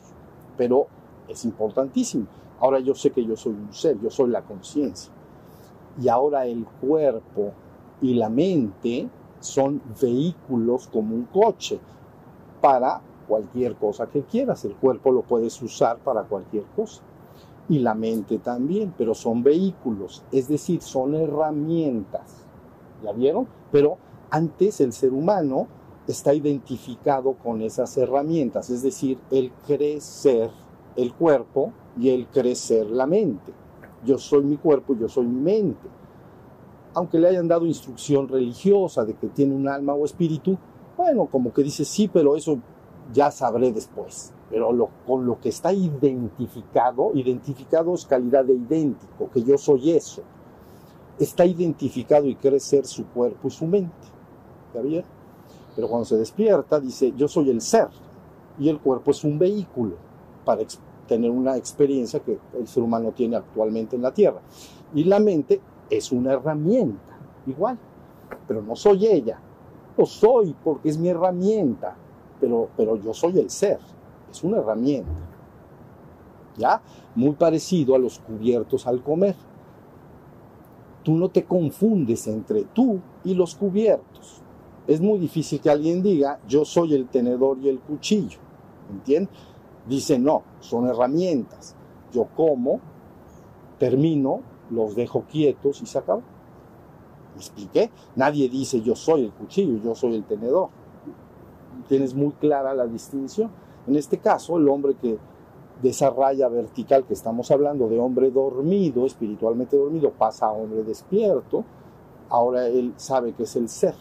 Pero 0.58 0.88
es 1.28 1.46
importantísimo. 1.46 2.26
Ahora 2.60 2.80
yo 2.80 2.94
sé 2.94 3.12
que 3.12 3.24
yo 3.24 3.38
soy 3.38 3.54
un 3.54 3.74
ser, 3.74 3.98
yo 4.02 4.10
soy 4.10 4.30
la 4.30 4.42
conciencia 4.42 5.14
y 6.02 6.08
ahora 6.08 6.46
el 6.46 6.66
cuerpo 6.66 7.54
y 8.02 8.16
la 8.16 8.30
mente 8.30 9.10
son 9.40 9.82
vehículos 10.02 10.88
como 10.88 11.16
un 11.16 11.26
coche 11.26 11.80
para 12.60 13.02
cualquier 13.28 13.76
cosa 13.76 14.08
que 14.08 14.24
quieras. 14.24 14.66
El 14.66 14.76
cuerpo 14.76 15.12
lo 15.12 15.22
puedes 15.22 15.62
usar 15.62 16.00
para 16.00 16.24
cualquier 16.24 16.64
cosa. 16.76 17.02
Y 17.70 17.80
la 17.80 17.94
mente 17.94 18.40
también, 18.40 18.94
pero 18.98 19.14
son 19.14 19.44
vehículos, 19.44 20.24
es 20.32 20.48
decir, 20.48 20.82
son 20.82 21.16
herramientas. 21.16 22.46
¿Ya 23.04 23.14
vieron? 23.14 23.48
Pero 23.72 23.98
antes 24.30 24.82
el 24.82 24.92
ser 24.92 25.14
humano 25.14 25.68
está 26.08 26.34
identificado 26.34 27.34
con 27.34 27.62
esas 27.62 27.96
herramientas, 27.98 28.70
es 28.70 28.82
decir, 28.82 29.20
el 29.32 29.52
crecer 29.66 30.50
el 30.96 31.14
cuerpo 31.14 31.72
y 31.98 32.10
el 32.10 32.28
crecer 32.28 32.90
la 32.90 33.06
mente. 33.06 33.54
Yo 34.06 34.18
soy 34.18 34.44
mi 34.44 34.58
cuerpo, 34.58 34.96
yo 34.96 35.08
soy 35.08 35.28
mi 35.28 35.40
mente. 35.40 35.88
Aunque 36.94 37.20
le 37.20 37.30
hayan 37.30 37.48
dado 37.48 37.66
instrucción 37.66 38.28
religiosa 38.28 39.06
de 39.06 39.14
que 39.14 39.28
tiene 39.28 39.56
un 39.56 39.68
alma 39.68 39.94
o 39.94 40.06
espíritu, 40.06 40.58
bueno, 40.98 41.28
como 41.28 41.54
que 41.54 41.64
dice 41.64 41.86
sí, 41.86 42.10
pero 42.12 42.36
eso 42.36 42.60
ya 43.14 43.32
sabré 43.32 43.72
después. 43.72 44.34
Pero 44.50 44.90
con 45.06 45.26
lo 45.26 45.40
que 45.40 45.50
está 45.50 45.72
identificado, 45.72 47.12
identificado 47.14 47.94
es 47.94 48.06
calidad 48.06 48.46
de 48.46 48.54
idéntico, 48.54 49.30
que 49.32 49.44
yo 49.44 49.58
soy 49.58 49.92
eso. 49.92 50.24
Está 51.20 51.46
identificado 51.46 52.26
y 52.26 52.36
crecer 52.36 52.86
su 52.88 53.06
cuerpo 53.08 53.48
y 53.48 53.52
su 53.52 53.68
mente. 53.68 54.08
¿Está 54.68 54.82
bien? 54.82 55.04
Pero 55.76 55.88
cuando 55.88 56.06
se 56.06 56.18
despierta, 56.18 56.80
dice, 56.80 57.14
yo 57.16 57.28
soy 57.28 57.50
el 57.52 57.62
ser. 57.62 57.90
Y 58.58 58.70
el 58.70 58.80
cuerpo 58.80 59.12
es 59.12 59.24
un 59.24 59.38
vehículo 59.38 59.96
para 60.44 60.64
tener 61.08 61.30
una 61.30 61.56
experiencia 61.56 62.20
que 62.20 62.40
el 62.58 62.68
ser 62.68 62.84
humano 62.84 63.12
tiene 63.16 63.36
actualmente 63.36 63.96
en 63.96 64.02
la 64.02 64.14
Tierra. 64.14 64.42
Y 64.96 65.04
la 65.04 65.20
mente 65.20 65.62
es 65.90 66.12
una 66.12 66.34
herramienta, 66.34 67.18
igual. 67.46 67.78
Pero 68.48 68.64
no 68.64 68.76
soy 68.76 69.06
ella. 69.06 69.40
Lo 69.96 70.06
soy 70.06 70.56
porque 70.64 70.90
es 70.90 70.98
mi 70.98 71.10
herramienta. 71.10 71.96
Pero, 72.40 72.70
pero 72.76 72.96
yo 72.96 73.14
soy 73.14 73.38
el 73.38 73.50
ser 73.50 73.80
es 74.32 74.44
una 74.44 74.58
herramienta. 74.58 75.12
¿Ya? 76.58 76.82
Muy 77.16 77.32
parecido 77.32 77.96
a 77.96 78.00
los 78.00 78.20
cubiertos 78.20 78.86
al 78.88 79.02
comer. 79.02 79.36
Tú 81.04 81.16
no 81.16 81.30
te 81.30 81.46
confundes 81.46 82.28
entre 82.28 82.64
tú 82.66 83.00
y 83.24 83.34
los 83.34 83.56
cubiertos. 83.56 84.42
Es 84.88 85.00
muy 85.02 85.20
difícil 85.20 85.62
que 85.62 85.70
alguien 85.70 86.02
diga, 86.02 86.40
yo 86.48 86.66
soy 86.66 86.96
el 86.96 87.08
tenedor 87.08 87.60
y 87.60 87.70
el 87.70 87.80
cuchillo. 87.80 88.40
¿Entiendes? 88.90 89.34
Dice, 89.88 90.20
no, 90.20 90.44
son 90.60 90.88
herramientas. 90.88 91.76
Yo 92.12 92.28
como, 92.36 92.80
termino, 93.78 94.42
los 94.70 94.96
dejo 94.96 95.24
quietos 95.30 95.82
y 95.82 95.86
se 95.86 95.98
acabó. 95.98 96.22
¿Me 97.34 97.38
expliqué? 97.38 97.92
Nadie 98.16 98.50
dice, 98.50 98.82
yo 98.82 98.96
soy 98.96 99.26
el 99.26 99.32
cuchillo, 99.32 99.82
yo 99.82 99.96
soy 99.96 100.16
el 100.16 100.24
tenedor. 100.26 100.70
Tienes 101.88 102.14
muy 102.14 102.32
clara 102.34 102.74
la 102.74 102.86
distinción. 102.86 103.50
En 103.88 103.96
este 103.96 104.18
caso, 104.18 104.58
el 104.58 104.68
hombre 104.68 104.96
que 104.96 105.18
de 105.82 105.90
esa 105.90 106.10
raya 106.10 106.50
vertical 106.50 107.06
que 107.06 107.14
estamos 107.14 107.52
hablando, 107.52 107.88
de 107.88 108.00
hombre 108.00 108.32
dormido, 108.32 109.06
espiritualmente 109.06 109.78
dormido, 109.78 110.12
pasa 110.12 110.48
a 110.48 110.52
hombre 110.52 110.84
despierto, 110.84 111.64
ahora 112.30 112.68
él 112.68 112.94
sabe 112.98 113.34
que 113.34 113.44
es 113.44 113.56
el 113.56 113.70
ser, 113.70 113.96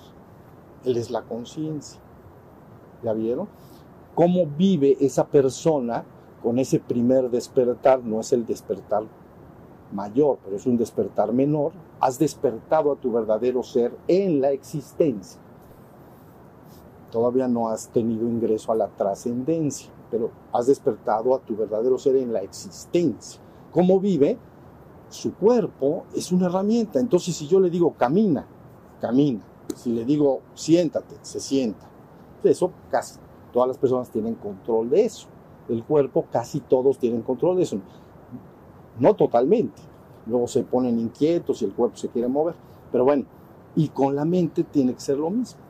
él 0.84 0.96
es 0.96 1.10
la 1.10 1.22
conciencia. 1.22 2.00
¿Ya 3.02 3.12
vieron? 3.12 3.48
¿Cómo 4.14 4.46
vive 4.46 4.96
esa 5.00 5.28
persona 5.28 6.04
con 6.42 6.58
ese 6.58 6.80
primer 6.80 7.30
despertar? 7.30 8.02
No 8.02 8.20
es 8.20 8.32
el 8.32 8.44
despertar 8.44 9.04
mayor, 9.92 10.38
pero 10.44 10.56
es 10.56 10.66
un 10.66 10.76
despertar 10.76 11.32
menor. 11.32 11.72
Has 12.00 12.18
despertado 12.18 12.90
a 12.90 12.96
tu 12.96 13.12
verdadero 13.12 13.62
ser 13.62 13.96
en 14.08 14.40
la 14.40 14.50
existencia 14.50 15.40
todavía 17.10 17.48
no 17.48 17.68
has 17.68 17.88
tenido 17.88 18.26
ingreso 18.26 18.72
a 18.72 18.76
la 18.76 18.88
trascendencia, 18.88 19.90
pero 20.10 20.30
has 20.52 20.66
despertado 20.66 21.34
a 21.34 21.40
tu 21.40 21.56
verdadero 21.56 21.98
ser 21.98 22.16
en 22.16 22.32
la 22.32 22.40
existencia. 22.40 23.40
¿Cómo 23.72 24.00
vive? 24.00 24.38
Su 25.08 25.34
cuerpo 25.34 26.04
es 26.14 26.32
una 26.32 26.46
herramienta. 26.46 27.00
Entonces, 27.00 27.36
si 27.36 27.46
yo 27.46 27.60
le 27.60 27.70
digo 27.70 27.94
camina, 27.94 28.46
camina. 29.00 29.40
Si 29.74 29.92
le 29.92 30.04
digo 30.04 30.40
siéntate, 30.54 31.16
se 31.22 31.40
sienta. 31.40 31.86
Eso 32.42 32.72
casi 32.90 33.18
todas 33.52 33.68
las 33.68 33.78
personas 33.78 34.10
tienen 34.10 34.34
control 34.34 34.90
de 34.90 35.04
eso. 35.04 35.28
El 35.68 35.84
cuerpo 35.84 36.26
casi 36.30 36.60
todos 36.60 36.98
tienen 36.98 37.22
control 37.22 37.56
de 37.56 37.62
eso. 37.64 37.78
No 38.98 39.14
totalmente. 39.14 39.82
Luego 40.26 40.46
se 40.46 40.62
ponen 40.62 40.98
inquietos 40.98 41.62
y 41.62 41.66
el 41.66 41.72
cuerpo 41.72 41.96
se 41.96 42.08
quiere 42.08 42.28
mover. 42.28 42.54
Pero 42.90 43.04
bueno, 43.04 43.24
y 43.76 43.88
con 43.88 44.16
la 44.16 44.24
mente 44.24 44.64
tiene 44.64 44.94
que 44.94 45.00
ser 45.00 45.18
lo 45.18 45.30
mismo. 45.30 45.60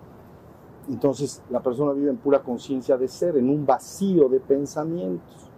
Entonces 0.88 1.42
la 1.51 1.61
persona 1.61 1.92
vive 1.92 2.11
en 2.11 2.16
pura 2.16 2.42
conciencia 2.42 2.96
de 2.96 3.09
ser, 3.09 3.37
en 3.37 3.51
un 3.51 3.66
vacío 3.66 4.29
de 4.29 4.40
pensamientos. 4.40 5.51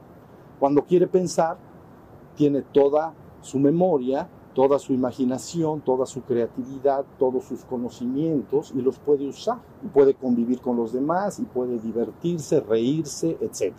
Cuando 0.58 0.82
quiere 0.82 1.06
pensar, 1.06 1.56
tiene 2.34 2.62
toda 2.62 3.14
su 3.40 3.58
memoria, 3.58 4.28
toda 4.54 4.78
su 4.78 4.92
imaginación, 4.92 5.80
toda 5.80 6.04
su 6.06 6.22
creatividad, 6.22 7.04
todos 7.18 7.44
sus 7.44 7.64
conocimientos 7.64 8.72
y 8.74 8.82
los 8.82 8.98
puede 8.98 9.28
usar. 9.28 9.58
Y 9.84 9.88
puede 9.88 10.14
convivir 10.14 10.60
con 10.60 10.76
los 10.76 10.92
demás 10.92 11.38
y 11.38 11.44
puede 11.44 11.78
divertirse, 11.78 12.60
reírse, 12.60 13.38
etc. 13.40 13.74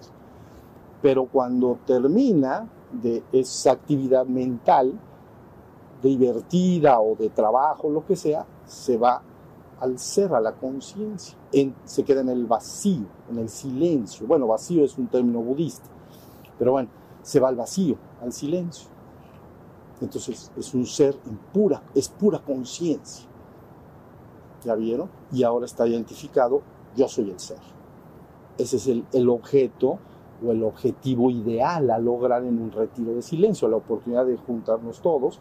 Pero 1.01 1.25
cuando 1.25 1.77
termina 1.85 2.67
de 2.91 3.23
esa 3.31 3.71
actividad 3.71 4.25
mental, 4.25 4.93
divertida 6.01 6.99
o 6.99 7.15
de 7.15 7.29
trabajo, 7.29 7.89
lo 7.89 8.05
que 8.05 8.15
sea, 8.15 8.45
se 8.65 8.97
va 8.97 9.21
al 9.82 9.98
ser, 9.98 10.34
a 10.34 10.39
la 10.39 10.54
conciencia, 10.54 11.36
se 11.86 12.04
queda 12.04 12.22
en 12.22 12.30
el 12.30 12.46
vacío, 12.46 13.08
en 13.30 13.39
el 13.39 13.50
silencio. 13.50 14.28
Bueno, 14.28 14.46
vacío 14.46 14.86
es 14.86 14.96
un 15.00 15.08
término 15.08 15.41
budista, 15.41 15.89
pero 16.58 16.74
bueno, 16.74 16.89
se 17.24 17.39
va 17.39 17.50
al 17.50 17.56
vacío, 17.56 17.98
al 18.22 18.32
silencio. 18.32 18.88
Entonces 20.00 20.52
es 20.56 20.74
un 20.76 20.86
ser 20.86 21.17
en 21.26 21.36
pura, 21.52 21.82
es 21.96 22.10
pura 22.10 22.39
conciencia. 22.39 23.28
¿Ya 24.63 24.76
vieron? 24.76 25.10
Y 25.32 25.41
ahora 25.41 25.65
está 25.65 25.88
identificado, 25.88 26.62
yo 26.96 27.08
soy 27.08 27.32
el 27.32 27.39
ser. 27.39 27.58
Ese 28.60 28.78
es 28.78 28.86
el, 28.86 29.04
el 29.13 29.30
objeto 29.30 29.98
o 30.46 30.52
el 30.52 30.63
objetivo 30.63 31.32
ideal 31.32 31.89
a 31.89 31.98
lograr 31.98 32.44
en 32.46 32.62
un 32.62 32.72
retiro 32.72 33.15
de 33.15 33.24
silencio, 33.24 33.67
la 33.67 33.78
oportunidad 33.78 34.28
de 34.28 34.38
juntarnos 34.38 35.02
todos 35.02 35.39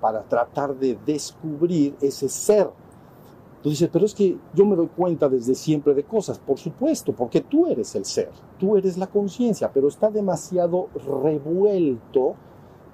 para 0.00 0.22
tratar 0.22 0.76
de 0.76 0.98
descubrir 1.04 1.94
ese 2.00 2.30
ser 2.30 2.70
Tú 3.62 3.70
dices, 3.70 3.88
pero 3.92 4.04
es 4.04 4.14
que 4.14 4.36
yo 4.54 4.66
me 4.66 4.74
doy 4.74 4.88
cuenta 4.88 5.28
desde 5.28 5.54
siempre 5.54 5.94
de 5.94 6.02
cosas, 6.02 6.38
por 6.40 6.58
supuesto, 6.58 7.12
porque 7.12 7.40
tú 7.40 7.68
eres 7.68 7.94
el 7.94 8.04
ser, 8.04 8.30
tú 8.58 8.76
eres 8.76 8.98
la 8.98 9.06
conciencia, 9.06 9.70
pero 9.72 9.86
está 9.86 10.10
demasiado 10.10 10.88
revuelto 11.22 12.34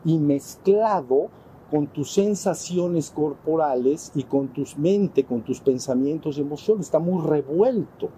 y 0.05 0.19
mezclado 0.19 1.29
con 1.71 1.87
tus 1.87 2.13
sensaciones 2.13 3.11
corporales 3.11 4.13
y 4.15 4.25
con 4.25 4.49
tu 4.49 4.65
mente, 4.77 5.25
con 5.25 5.41
tus 5.43 5.61
pensamientos 5.61 6.37
y 6.37 6.43
emociones, 6.43 6.87
está 6.87 6.99
muy 6.99 7.27
revuelto. 7.27 8.11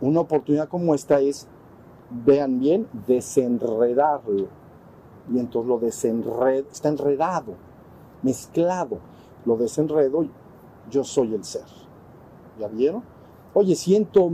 Una 0.00 0.20
oportunidad 0.20 0.68
como 0.68 0.94
esta 0.94 1.20
es, 1.20 1.46
vean 2.24 2.60
bien, 2.60 2.88
desenredarlo. 3.06 4.48
Y 5.32 5.38
entonces 5.38 5.68
lo 5.68 5.78
desenred, 5.78 6.64
está 6.70 6.88
enredado, 6.88 7.54
mezclado. 8.22 8.98
Lo 9.44 9.56
desenredo 9.56 10.24
yo 10.90 11.04
soy 11.04 11.34
el 11.34 11.44
ser. 11.44 11.64
¿Ya 12.58 12.68
vieron? 12.68 13.02
Oye, 13.54 13.74
siento 13.74 14.32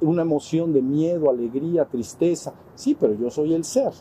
una 0.00 0.22
emoción 0.22 0.72
de 0.72 0.82
miedo, 0.82 1.30
alegría, 1.30 1.84
tristeza. 1.84 2.52
Sí, 2.74 2.96
pero 2.98 3.14
yo 3.14 3.30
soy 3.30 3.54
el 3.54 3.64
ser. 3.64 3.92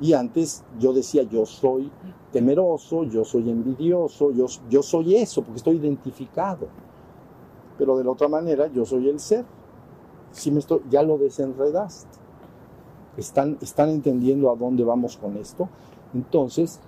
Y 0.00 0.14
antes 0.14 0.64
yo 0.78 0.92
decía, 0.92 1.22
yo 1.24 1.44
soy 1.44 1.90
temeroso, 2.32 3.04
yo 3.04 3.24
soy 3.24 3.50
envidioso, 3.50 4.30
yo, 4.32 4.46
yo 4.68 4.82
soy 4.82 5.16
eso, 5.16 5.42
porque 5.42 5.58
estoy 5.58 5.76
identificado. 5.76 6.68
Pero 7.76 7.96
de 7.98 8.04
la 8.04 8.10
otra 8.10 8.28
manera, 8.28 8.66
yo 8.68 8.84
soy 8.84 9.08
el 9.08 9.20
ser. 9.20 9.44
Si 10.32 10.50
me 10.50 10.60
estoy, 10.60 10.80
ya 10.88 11.02
lo 11.02 11.18
desenredaste. 11.18 12.18
¿Están, 13.16 13.58
¿Están 13.60 13.90
entendiendo 13.90 14.50
a 14.50 14.56
dónde 14.56 14.84
vamos 14.84 15.16
con 15.16 15.36
esto? 15.36 15.68
Entonces, 16.14 16.80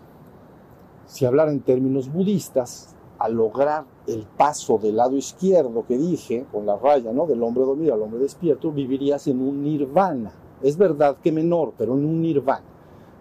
si 1.07 1.27
hablar 1.27 1.49
en 1.49 1.61
términos 1.61 2.11
budistas, 2.11 2.95
a 3.23 3.29
lograr 3.29 3.85
el 4.09 4.27
paso 4.37 4.79
del 4.79 4.97
lado 4.97 5.17
izquierdo 5.17 5.85
que 5.87 5.97
dije, 5.97 6.45
con 6.51 6.67
la 6.67 6.77
raya, 6.77 7.13
¿no? 7.13 7.25
Del 7.25 7.41
hombre 7.41 7.65
dormido 7.65 7.95
al 7.95 8.03
hombre 8.03 8.19
despierto, 8.19 8.73
vivirías 8.73 9.29
en 9.29 9.41
un 9.41 9.63
nirvana. 9.63 10.33
Es 10.61 10.77
verdad 10.77 11.17
que 11.23 11.31
menor, 11.31 11.73
pero 11.79 11.95
en 11.95 12.05
un 12.05 12.21
nirvana. 12.21 12.65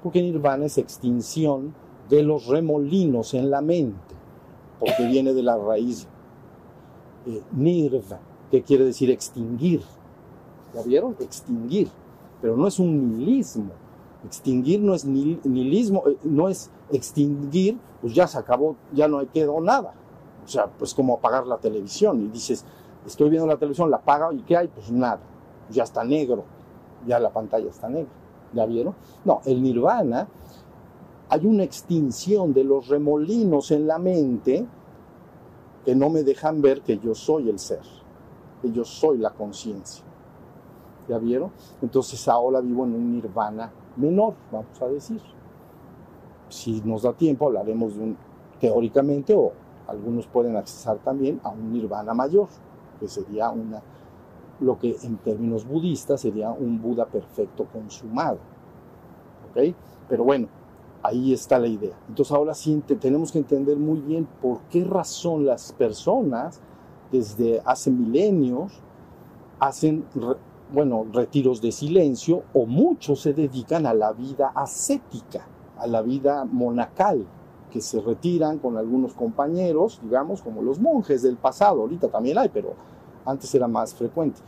Porque 0.02 0.24
nirvana 0.24 0.66
es 0.66 0.80
extinción 0.80 1.76
de 2.10 2.24
los 2.24 2.48
remolinos 2.48 3.36
en 3.36 3.52
la 3.52 3.62
mente, 3.62 4.16
porque 4.80 5.06
viene 5.06 5.34
de 5.34 5.44
la 5.44 5.56
raíz 5.56 6.08
eh, 7.28 7.44
nirva, 7.52 8.20
que 8.50 8.64
quiere 8.64 8.86
decir 8.86 9.12
extinguir. 9.12 9.84
¿Ya 10.74 10.82
vieron? 10.82 11.16
Extinguir. 11.20 11.90
Pero 12.42 12.58
no 12.58 12.68
es 12.68 12.80
un 12.80 13.20
nihilismo. 13.20 13.70
Extinguir 14.26 14.82
no 14.82 14.96
es 14.96 15.06
nihilismo, 15.06 16.04
eh, 16.08 16.18
no 16.24 16.50
es 16.50 16.72
extinguir, 16.92 17.78
pues 18.02 18.14
ya 18.14 18.28
se 18.28 18.38
acabó, 18.38 18.76
ya 18.94 19.08
no 19.08 19.20
quedó 19.32 19.60
nada. 19.62 19.94
O 20.44 20.48
sea, 20.48 20.68
pues 20.68 20.94
como 20.94 21.16
apagar 21.16 21.46
la 21.48 21.58
televisión 21.58 22.22
y 22.22 22.28
dices, 22.28 22.66
estoy 23.06 23.30
viendo 23.30 23.48
la 23.48 23.58
televisión, 23.58 23.90
la 23.92 23.98
apago 23.98 24.32
y 24.32 24.42
¿qué 24.42 24.58
hay? 24.58 24.68
Pues 24.68 24.92
nada, 24.92 25.20
ya 25.70 25.84
está 25.84 26.04
negro, 26.04 26.44
ya 27.06 27.20
la 27.20 27.30
pantalla 27.30 27.70
está 27.70 27.90
negra. 27.90 28.12
¿Ya 28.54 28.66
vieron? 28.66 28.96
No, 29.24 29.42
el 29.46 29.64
nirvana, 29.64 30.28
hay 31.30 31.46
una 31.46 31.64
extinción 31.64 32.54
de 32.54 32.66
los 32.66 32.90
remolinos 32.90 33.72
en 33.72 33.88
la 33.88 33.98
mente 33.98 34.68
que 35.86 35.96
no 35.96 36.10
me 36.10 36.24
dejan 36.24 36.62
ver 36.62 36.82
que 36.82 36.98
yo 37.00 37.16
soy 37.16 37.50
el 37.50 37.60
ser, 37.60 37.82
que 38.62 38.72
yo 38.72 38.84
soy 38.84 39.18
la 39.18 39.30
conciencia. 39.30 40.04
¿Ya 41.08 41.18
vieron? 41.18 41.52
Entonces 41.82 42.28
ahora 42.28 42.60
vivo 42.60 42.84
en 42.84 42.94
un 42.94 43.14
nirvana 43.14 43.72
menor, 43.96 44.34
vamos 44.52 44.82
a 44.82 44.88
decir. 44.88 45.22
Si 46.52 46.82
nos 46.82 47.04
da 47.04 47.14
tiempo, 47.14 47.48
hablaremos 47.48 47.96
de 47.96 48.04
un, 48.04 48.18
teóricamente, 48.60 49.34
o 49.34 49.52
algunos 49.88 50.28
pueden 50.28 50.56
accesar 50.58 50.98
también 50.98 51.40
a 51.44 51.50
un 51.50 51.72
nirvana 51.72 52.14
mayor, 52.14 52.48
que 53.00 53.08
sería 53.08 53.50
una, 53.50 53.82
lo 54.60 54.78
que 54.78 54.96
en 55.04 55.18
términos 55.18 55.66
budistas 55.66 56.22
sería 56.22 56.52
un 56.52 56.82
Buda 56.82 57.06
perfecto 57.06 57.66
consumado. 57.72 58.38
¿Ok? 59.50 59.74
Pero 60.10 60.24
bueno, 60.24 60.48
ahí 61.04 61.34
está 61.34 61.58
la 61.58 61.68
idea. 61.68 61.98
Entonces 62.08 62.34
ahora 62.34 62.54
sí 62.54 62.82
tenemos 63.00 63.32
que 63.32 63.40
entender 63.40 63.78
muy 63.78 64.00
bien 64.00 64.28
por 64.42 64.60
qué 64.70 64.84
razón 64.84 65.46
las 65.46 65.72
personas 65.74 66.60
desde 67.12 67.62
hace 67.66 67.92
milenios 67.92 68.72
hacen, 69.60 70.06
bueno, 70.74 71.06
retiros 71.12 71.62
de 71.62 71.72
silencio 71.72 72.44
o 72.54 72.66
muchos 72.66 73.22
se 73.22 73.34
dedican 73.34 73.86
a 73.86 73.94
la 73.94 74.12
vida 74.12 74.52
ascética, 74.56 75.46
a 75.82 75.88
la 75.88 76.02
vida 76.02 76.46
monacal, 76.46 77.26
que 77.72 77.82
se 77.82 78.00
retiran 78.02 78.60
con 78.60 78.78
algunos 78.78 79.14
compañeros, 79.14 80.00
digamos, 80.04 80.42
como 80.42 80.62
los 80.62 80.80
monjes 80.80 81.24
del 81.24 81.38
pasado, 81.38 81.82
ahorita 81.82 82.10
también 82.10 82.38
hay, 82.38 82.50
pero 82.50 82.74
antes 83.26 83.54
era 83.56 83.68
más 83.68 83.96
frecuente. 83.96 84.42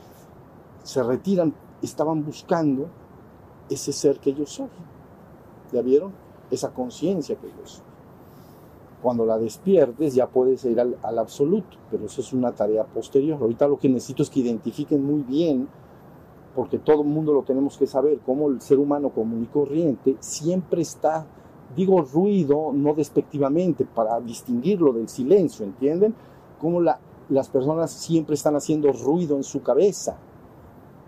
Se 0.84 1.02
retiran, 1.02 1.54
estaban 1.82 2.24
buscando 2.24 2.88
ese 3.70 3.92
ser 3.92 4.20
que 4.20 4.34
yo 4.34 4.46
soy. 4.46 4.70
¿Ya 5.72 5.82
vieron? 5.82 6.12
Esa 6.52 6.70
conciencia 6.72 7.36
que 7.36 7.48
yo 7.48 7.66
soy. 7.66 7.84
Cuando 9.02 9.26
la 9.26 9.38
despiertes 9.38 10.14
ya 10.14 10.28
puedes 10.28 10.64
ir 10.66 10.80
al, 10.80 10.98
al, 11.02 11.18
absoluto, 11.18 11.78
pero 11.90 12.06
eso 12.06 12.22
es 12.22 12.32
una 12.32 12.52
tarea 12.52 12.84
posterior. 12.84 13.42
Ahorita 13.42 13.68
lo 13.68 13.78
que 13.78 13.90
necesito 13.90 14.22
es 14.22 14.30
que 14.30 14.42
identifiquen 14.42 15.04
muy 15.04 15.24
bien, 15.24 15.68
porque 16.56 16.78
todo 16.80 17.02
el 17.02 17.08
mundo 17.08 17.34
lo 17.34 17.44
tenemos 17.44 17.78
que 17.78 17.88
saber, 17.88 18.20
cómo 18.26 18.50
el 18.50 18.62
ser 18.62 18.80
humano 18.80 19.10
común 19.10 19.44
y 19.44 19.48
corriente 19.48 20.16
siempre 20.20 20.82
está 20.82 21.26
digo 21.76 22.02
ruido 22.02 22.72
no 22.74 22.94
despectivamente, 22.94 23.86
para 23.86 24.20
distinguirlo 24.20 24.94
del 24.94 25.10
silencio, 25.10 25.66
¿entienden? 25.66 26.14
Como 26.60 26.82
la, 26.82 27.00
las 27.30 27.50
personas 27.50 27.92
siempre 27.92 28.36
están 28.36 28.56
haciendo 28.56 28.92
ruido 28.92 29.36
en 29.36 29.44
su 29.44 29.62
cabeza, 29.62 30.18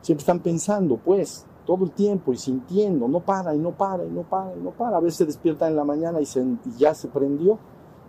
siempre 0.02 0.22
están 0.22 0.40
pensando, 0.40 0.98
pues, 0.98 1.46
todo 1.66 1.86
el 1.86 1.92
tiempo 1.92 2.32
y 2.32 2.38
sintiendo, 2.38 3.08
no 3.08 3.20
para 3.20 3.56
y 3.56 3.60
no 3.60 3.72
para 3.72 4.06
y 4.06 4.10
no 4.10 4.22
para 4.22 4.56
y 4.56 4.60
no 4.60 4.72
para. 4.72 4.98
A 4.98 5.00
veces 5.00 5.18
se 5.18 5.26
despiertan 5.26 5.70
en 5.70 5.76
la 5.76 5.84
mañana 5.84 6.20
y, 6.22 6.26
y 6.26 6.78
ya 6.78 6.94
se 6.94 7.08
prendió 7.08 7.58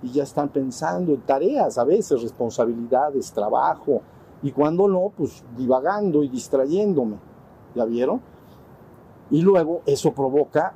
y 0.03 0.13
ya 0.13 0.25
están 0.25 0.51
pensando 0.51 1.13
en 1.13 1.23
tareas, 1.23 1.79
a 1.79 1.85
veces 1.85 2.23
responsabilidades, 2.23 3.33
trabajo, 3.33 4.03
y 4.43 4.53
cuando 4.53 4.89
no, 4.89 5.13
pues 5.17 5.45
divagando 5.57 6.23
y 6.23 6.29
distrayéndome. 6.29 7.17
¿Ya 7.75 7.85
vieron? 7.85 8.21
Y 9.31 9.43
luego 9.43 9.83
eso 9.87 10.13
provoca 10.13 10.75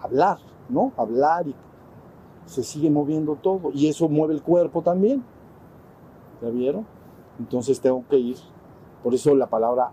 hablar, 0.00 0.38
¿no? 0.68 0.92
Hablar 0.96 1.48
y 1.48 1.54
se 2.46 2.62
sigue 2.62 2.90
moviendo 2.90 3.36
todo. 3.36 3.70
Y 3.72 3.88
eso 3.88 4.08
mueve 4.08 4.34
el 4.34 4.42
cuerpo 4.42 4.82
también. 4.82 5.24
¿Ya 6.42 6.48
vieron? 6.48 6.86
Entonces 7.38 7.80
tengo 7.80 8.04
que 8.08 8.18
ir. 8.18 8.36
Por 9.02 9.14
eso 9.14 9.34
la 9.34 9.48
palabra 9.48 9.90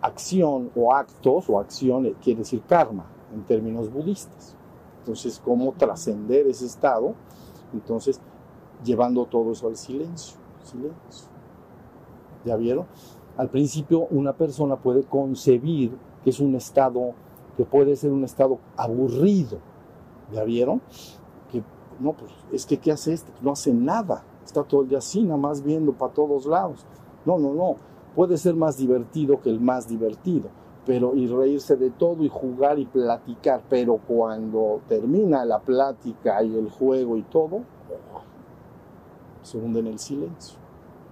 acción 0.00 0.70
o 0.74 0.92
actos 0.94 1.48
o 1.48 1.60
acción 1.60 2.14
quiere 2.22 2.40
decir 2.40 2.62
karma 2.62 3.06
en 3.32 3.44
términos 3.44 3.90
budistas. 3.90 4.56
Entonces, 4.98 5.40
¿cómo 5.44 5.72
trascender 5.72 6.46
ese 6.46 6.66
estado? 6.66 7.14
Entonces, 7.72 8.20
llevando 8.84 9.24
todo 9.26 9.52
eso 9.52 9.68
al 9.68 9.76
silencio. 9.76 10.38
Silencio. 10.62 11.31
¿Ya 12.44 12.56
vieron? 12.56 12.86
Al 13.36 13.48
principio 13.48 14.06
una 14.10 14.34
persona 14.34 14.76
puede 14.76 15.04
concebir 15.04 15.96
que 16.22 16.30
es 16.30 16.40
un 16.40 16.54
estado 16.54 17.14
que 17.56 17.64
puede 17.64 17.96
ser 17.96 18.12
un 18.12 18.24
estado 18.24 18.58
aburrido. 18.76 19.58
¿Ya 20.32 20.44
vieron? 20.44 20.80
Que 21.50 21.62
no, 22.00 22.14
pues 22.14 22.30
es 22.52 22.66
que 22.66 22.78
¿qué 22.78 22.92
hace 22.92 23.12
este? 23.12 23.32
No 23.42 23.52
hace 23.52 23.72
nada. 23.72 24.24
Está 24.44 24.62
todo 24.64 24.82
el 24.82 24.88
día 24.88 24.98
así, 24.98 25.22
nada 25.22 25.36
más 25.36 25.62
viendo 25.62 25.92
para 25.92 26.12
todos 26.12 26.46
lados. 26.46 26.84
No, 27.24 27.38
no, 27.38 27.52
no. 27.54 27.76
Puede 28.14 28.36
ser 28.36 28.54
más 28.54 28.76
divertido 28.76 29.40
que 29.40 29.50
el 29.50 29.60
más 29.60 29.88
divertido. 29.88 30.48
Pero 30.84 31.14
y 31.14 31.28
reírse 31.28 31.76
de 31.76 31.90
todo 31.90 32.24
y 32.24 32.28
jugar 32.28 32.78
y 32.78 32.86
platicar. 32.86 33.62
Pero 33.68 33.98
cuando 33.98 34.80
termina 34.88 35.44
la 35.44 35.60
plática 35.60 36.42
y 36.42 36.56
el 36.56 36.70
juego 36.70 37.16
y 37.16 37.22
todo, 37.22 37.60
se 39.42 39.58
hunde 39.58 39.80
en 39.80 39.86
el 39.88 39.98
silencio. 39.98 40.58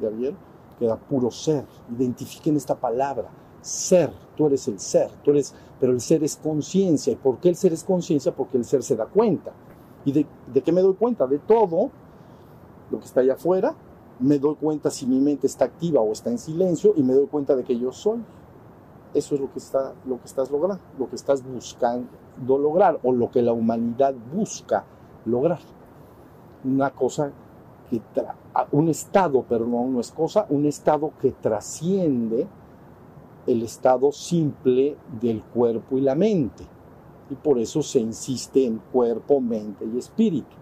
¿Ya 0.01 0.09
vieron? 0.09 0.49
Queda 0.81 0.97
puro 0.97 1.31
ser. 1.31 1.64
Identifiquen 1.97 2.57
esta 2.57 2.75
palabra. 2.75 3.29
Ser. 3.62 4.12
Tú 4.37 4.47
eres 4.47 4.66
el 4.66 4.81
ser. 4.81 5.11
Tú 5.23 5.31
eres 5.31 5.55
pero 5.79 5.93
el 5.93 6.01
ser 6.01 6.25
es 6.25 6.37
conciencia. 6.37 7.12
¿Y 7.12 7.16
por 7.16 7.38
qué 7.38 7.51
el 7.51 7.57
ser 7.57 7.73
es 7.73 7.85
conciencia? 7.85 8.35
Porque 8.35 8.59
el 8.59 8.64
ser 8.64 8.83
se 8.83 8.97
da 8.97 9.07
cuenta. 9.07 9.53
¿Y 10.05 10.12
de, 10.12 10.27
de, 10.53 10.62
qué 10.62 10.73
me 10.73 10.83
doy 10.83 10.95
cuenta? 10.95 11.27
De 11.27 11.38
todo 11.38 11.90
lo 12.90 12.99
que 12.99 13.05
está 13.05 13.21
allá 13.21 13.35
afuera. 13.35 13.75
Me 14.19 14.38
doy 14.38 14.57
cuenta 14.57 14.90
si 14.90 15.07
mi 15.07 15.21
mente 15.21 15.47
está 15.47 15.66
activa 15.66 16.01
o 16.03 16.12
está 16.12 16.31
en 16.31 16.38
silencio 16.38 16.93
y 16.97 17.03
me 17.03 17.14
doy 17.14 17.27
cuenta 17.27 17.57
de 17.57 17.64
que 17.64 17.79
yo 17.79 17.93
soy. 17.93 18.23
Eso 19.14 19.35
es 19.35 19.40
lo 19.40 19.51
que, 19.53 19.59
está, 19.59 19.95
lo 20.07 20.19
que 20.21 20.27
estás 20.27 20.51
logrando, 20.51 20.81
lo 20.99 21.09
que 21.09 21.16
estás 21.16 21.43
buscando 21.43 22.07
lograr 22.47 22.99
o 23.03 23.12
lo 23.12 23.31
que 23.31 23.43
la 23.43 23.53
humanidad 23.53 24.14
busca 24.33 24.85
lograr. 25.25 25.61
Una 26.64 26.90
cosa 26.90 27.33
que, 27.88 28.01
un 28.72 28.88
estado, 28.88 29.44
pero 29.48 29.66
no, 29.66 29.86
no 29.86 30.00
es 30.00 30.10
cosa, 30.10 30.46
un 30.48 30.66
estado 30.66 31.12
que 31.20 31.32
trasciende 31.32 32.46
el 33.46 33.62
estado 33.62 34.12
simple 34.12 34.96
del 35.20 35.42
cuerpo 35.42 35.98
y 35.98 36.02
la 36.02 36.14
mente. 36.14 36.64
Y 37.30 37.34
por 37.36 37.58
eso 37.58 37.82
se 37.82 38.00
insiste 38.00 38.64
en 38.64 38.78
cuerpo, 38.92 39.40
mente 39.40 39.84
y 39.84 39.98
espíritu. 39.98 40.56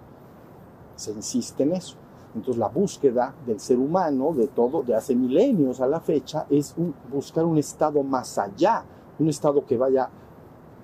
Se 0.96 1.12
insiste 1.12 1.62
en 1.62 1.72
eso. 1.72 1.96
Entonces 2.34 2.58
la 2.58 2.68
búsqueda 2.68 3.34
del 3.46 3.58
ser 3.58 3.78
humano, 3.78 4.32
de 4.34 4.48
todo, 4.48 4.82
de 4.82 4.94
hace 4.94 5.14
milenios 5.14 5.80
a 5.80 5.86
la 5.86 6.00
fecha, 6.00 6.46
es 6.50 6.74
buscar 7.10 7.44
un 7.44 7.58
estado 7.58 8.02
más 8.02 8.38
allá, 8.38 8.84
un 9.18 9.28
estado 9.28 9.64
que 9.64 9.78
vaya, 9.78 10.10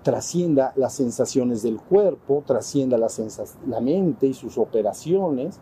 trascienda 0.02 0.72
las 0.76 0.94
sensaciones 0.94 1.62
del 1.62 1.80
cuerpo, 1.80 2.42
trascienda 2.46 2.96
la, 2.98 3.08
la 3.66 3.80
mente 3.80 4.26
y 4.26 4.34
sus 4.34 4.58
operaciones, 4.58 5.60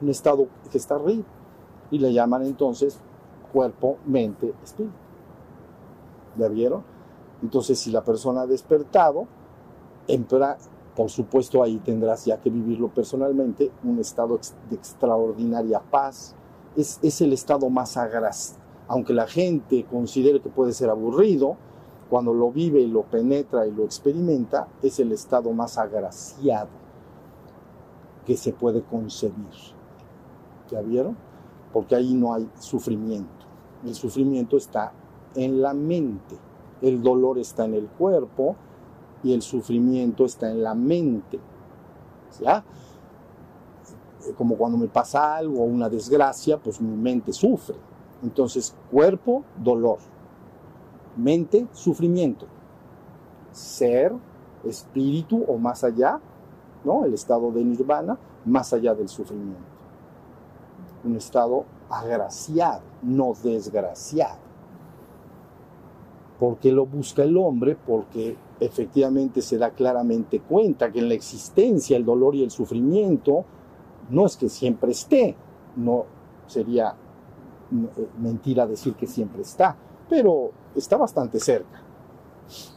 un 0.00 0.08
estado 0.08 0.48
que 0.70 0.78
está 0.78 0.96
arriba. 0.96 1.24
Y 1.90 1.98
le 1.98 2.12
llaman 2.12 2.44
entonces 2.44 2.98
cuerpo, 3.52 3.98
mente, 4.06 4.52
espíritu. 4.62 4.94
¿Ya 6.36 6.48
vieron? 6.48 6.82
Entonces, 7.42 7.78
si 7.78 7.90
la 7.90 8.02
persona 8.02 8.42
ha 8.42 8.46
despertado, 8.46 9.26
por 10.96 11.10
supuesto 11.10 11.62
ahí 11.62 11.78
tendrás 11.78 12.24
ya 12.24 12.40
que 12.40 12.50
vivirlo 12.50 12.88
personalmente, 12.88 13.70
un 13.84 13.98
estado 13.98 14.38
de 14.68 14.76
extraordinaria 14.76 15.80
paz. 15.80 16.34
Es, 16.76 16.98
es 17.02 17.20
el 17.20 17.32
estado 17.32 17.70
más 17.70 17.96
agraciado. 17.96 18.62
Aunque 18.88 19.12
la 19.12 19.26
gente 19.26 19.84
considere 19.90 20.40
que 20.40 20.48
puede 20.48 20.72
ser 20.72 20.90
aburrido, 20.90 21.56
cuando 22.08 22.32
lo 22.32 22.52
vive 22.52 22.80
y 22.80 22.86
lo 22.86 23.02
penetra 23.02 23.66
y 23.66 23.72
lo 23.72 23.84
experimenta, 23.84 24.68
es 24.82 25.00
el 25.00 25.12
estado 25.12 25.52
más 25.52 25.76
agraciado 25.76 26.68
que 28.24 28.36
se 28.36 28.52
puede 28.52 28.82
concebir. 28.82 29.75
¿Ya 30.70 30.80
vieron? 30.80 31.16
Porque 31.72 31.94
ahí 31.94 32.14
no 32.14 32.34
hay 32.34 32.48
sufrimiento. 32.58 33.46
El 33.84 33.94
sufrimiento 33.94 34.56
está 34.56 34.92
en 35.34 35.60
la 35.60 35.74
mente. 35.74 36.36
El 36.82 37.02
dolor 37.02 37.38
está 37.38 37.64
en 37.64 37.74
el 37.74 37.86
cuerpo 37.86 38.56
y 39.22 39.32
el 39.32 39.42
sufrimiento 39.42 40.24
está 40.24 40.50
en 40.50 40.62
la 40.62 40.74
mente. 40.74 41.38
¿Ya? 42.40 42.64
Como 44.36 44.56
cuando 44.56 44.76
me 44.76 44.88
pasa 44.88 45.36
algo 45.36 45.64
una 45.64 45.88
desgracia, 45.88 46.58
pues 46.58 46.80
mi 46.80 46.96
mente 46.96 47.32
sufre. 47.32 47.76
Entonces, 48.22 48.74
cuerpo, 48.90 49.44
dolor. 49.56 49.98
Mente, 51.16 51.66
sufrimiento. 51.72 52.46
Ser, 53.52 54.12
espíritu 54.64 55.44
o 55.46 55.58
más 55.58 55.84
allá, 55.84 56.20
¿no? 56.84 57.04
El 57.04 57.14
estado 57.14 57.50
de 57.52 57.64
nirvana, 57.64 58.18
más 58.44 58.72
allá 58.72 58.94
del 58.94 59.08
sufrimiento. 59.08 59.75
Un 61.06 61.16
estado 61.16 61.64
agraciado, 61.88 62.82
no 63.02 63.32
desgraciado. 63.42 64.38
¿Por 66.38 66.58
qué 66.58 66.72
lo 66.72 66.84
busca 66.84 67.22
el 67.22 67.36
hombre? 67.36 67.76
Porque 67.76 68.36
efectivamente 68.60 69.40
se 69.40 69.56
da 69.56 69.70
claramente 69.70 70.40
cuenta 70.40 70.90
que 70.90 70.98
en 70.98 71.08
la 71.08 71.14
existencia 71.14 71.96
el 71.96 72.04
dolor 72.04 72.34
y 72.34 72.42
el 72.42 72.50
sufrimiento 72.50 73.44
no 74.10 74.26
es 74.26 74.36
que 74.36 74.48
siempre 74.48 74.92
esté, 74.92 75.36
no 75.76 76.04
sería 76.46 76.94
eh, 77.72 78.08
mentira 78.18 78.66
decir 78.66 78.94
que 78.94 79.06
siempre 79.06 79.42
está, 79.42 79.76
pero 80.08 80.50
está 80.74 80.96
bastante 80.96 81.40
cerca. 81.40 81.82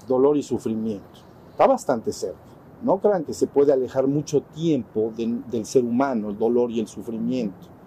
dolor 0.07 0.37
y 0.37 0.43
sufrimiento. 0.43 1.19
Está 1.51 1.67
bastante 1.67 2.11
cerca. 2.11 2.39
No 2.81 2.99
crean 2.99 3.25
que 3.25 3.33
se 3.33 3.47
puede 3.47 3.73
alejar 3.73 4.07
mucho 4.07 4.41
tiempo 4.41 5.11
de, 5.15 5.41
del 5.51 5.65
ser 5.65 5.83
humano, 5.83 6.29
el 6.29 6.37
dolor 6.37 6.71
y 6.71 6.79
el 6.79 6.87
sufrimiento. 6.87 7.78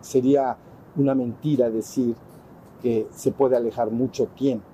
Sería 0.00 0.56
una 0.96 1.14
mentira 1.14 1.70
decir 1.70 2.14
que 2.82 3.08
se 3.10 3.32
puede 3.32 3.56
alejar 3.56 3.90
mucho 3.90 4.26
tiempo. 4.26 4.66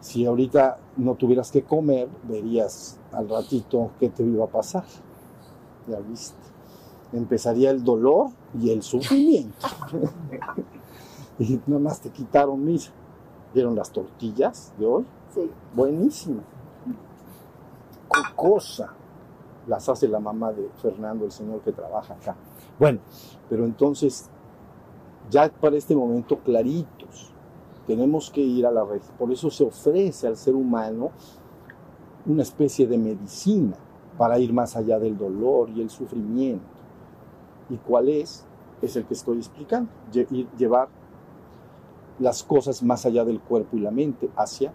Si 0.00 0.24
ahorita 0.24 0.78
no 0.96 1.14
tuvieras 1.14 1.50
que 1.50 1.62
comer, 1.62 2.08
verías 2.22 2.98
al 3.12 3.28
ratito 3.28 3.90
qué 4.00 4.08
te 4.08 4.22
iba 4.22 4.44
a 4.44 4.48
pasar. 4.48 4.84
Ya 5.86 5.98
viste. 6.00 6.38
Empezaría 7.12 7.70
el 7.70 7.84
dolor 7.84 8.28
y 8.58 8.70
el 8.70 8.82
sufrimiento. 8.82 9.66
y 11.38 11.60
nada 11.66 11.80
más 11.80 12.00
te 12.00 12.10
quitaron, 12.10 12.64
mira, 12.64 12.84
¿vieron 13.52 13.74
las 13.74 13.90
tortillas 13.90 14.72
de 14.78 14.86
hoy? 14.86 15.04
Sí. 15.34 15.50
Buenísimo. 15.74 16.42
¿Qué 18.12 18.20
cosa? 18.34 18.94
Las 19.66 19.88
hace 19.88 20.08
la 20.08 20.18
mamá 20.18 20.52
de 20.52 20.68
Fernando, 20.80 21.26
el 21.26 21.32
señor 21.32 21.60
que 21.60 21.72
trabaja 21.72 22.14
acá. 22.14 22.36
Bueno, 22.80 22.98
pero 23.50 23.66
entonces, 23.66 24.30
ya 25.30 25.50
para 25.50 25.76
este 25.76 25.94
momento 25.94 26.38
claritos, 26.38 27.30
tenemos 27.86 28.30
que 28.30 28.40
ir 28.40 28.64
a 28.66 28.70
la 28.70 28.84
red. 28.84 29.02
Por 29.18 29.30
eso 29.30 29.50
se 29.50 29.64
ofrece 29.64 30.26
al 30.26 30.36
ser 30.38 30.54
humano 30.54 31.10
una 32.24 32.42
especie 32.42 32.86
de 32.86 32.96
medicina 32.96 33.76
para 34.16 34.38
ir 34.38 34.52
más 34.52 34.76
allá 34.76 34.98
del 34.98 35.18
dolor 35.18 35.68
y 35.68 35.82
el 35.82 35.90
sufrimiento. 35.90 36.64
¿Y 37.68 37.76
cuál 37.76 38.08
es? 38.08 38.46
Es 38.80 38.96
el 38.96 39.04
que 39.04 39.12
estoy 39.14 39.36
explicando. 39.38 39.90
Lle- 40.10 40.46
Llevar 40.56 40.88
las 42.18 42.42
cosas 42.42 42.82
más 42.82 43.04
allá 43.04 43.26
del 43.26 43.40
cuerpo 43.40 43.76
y 43.76 43.80
la 43.80 43.90
mente, 43.90 44.30
hacia 44.36 44.72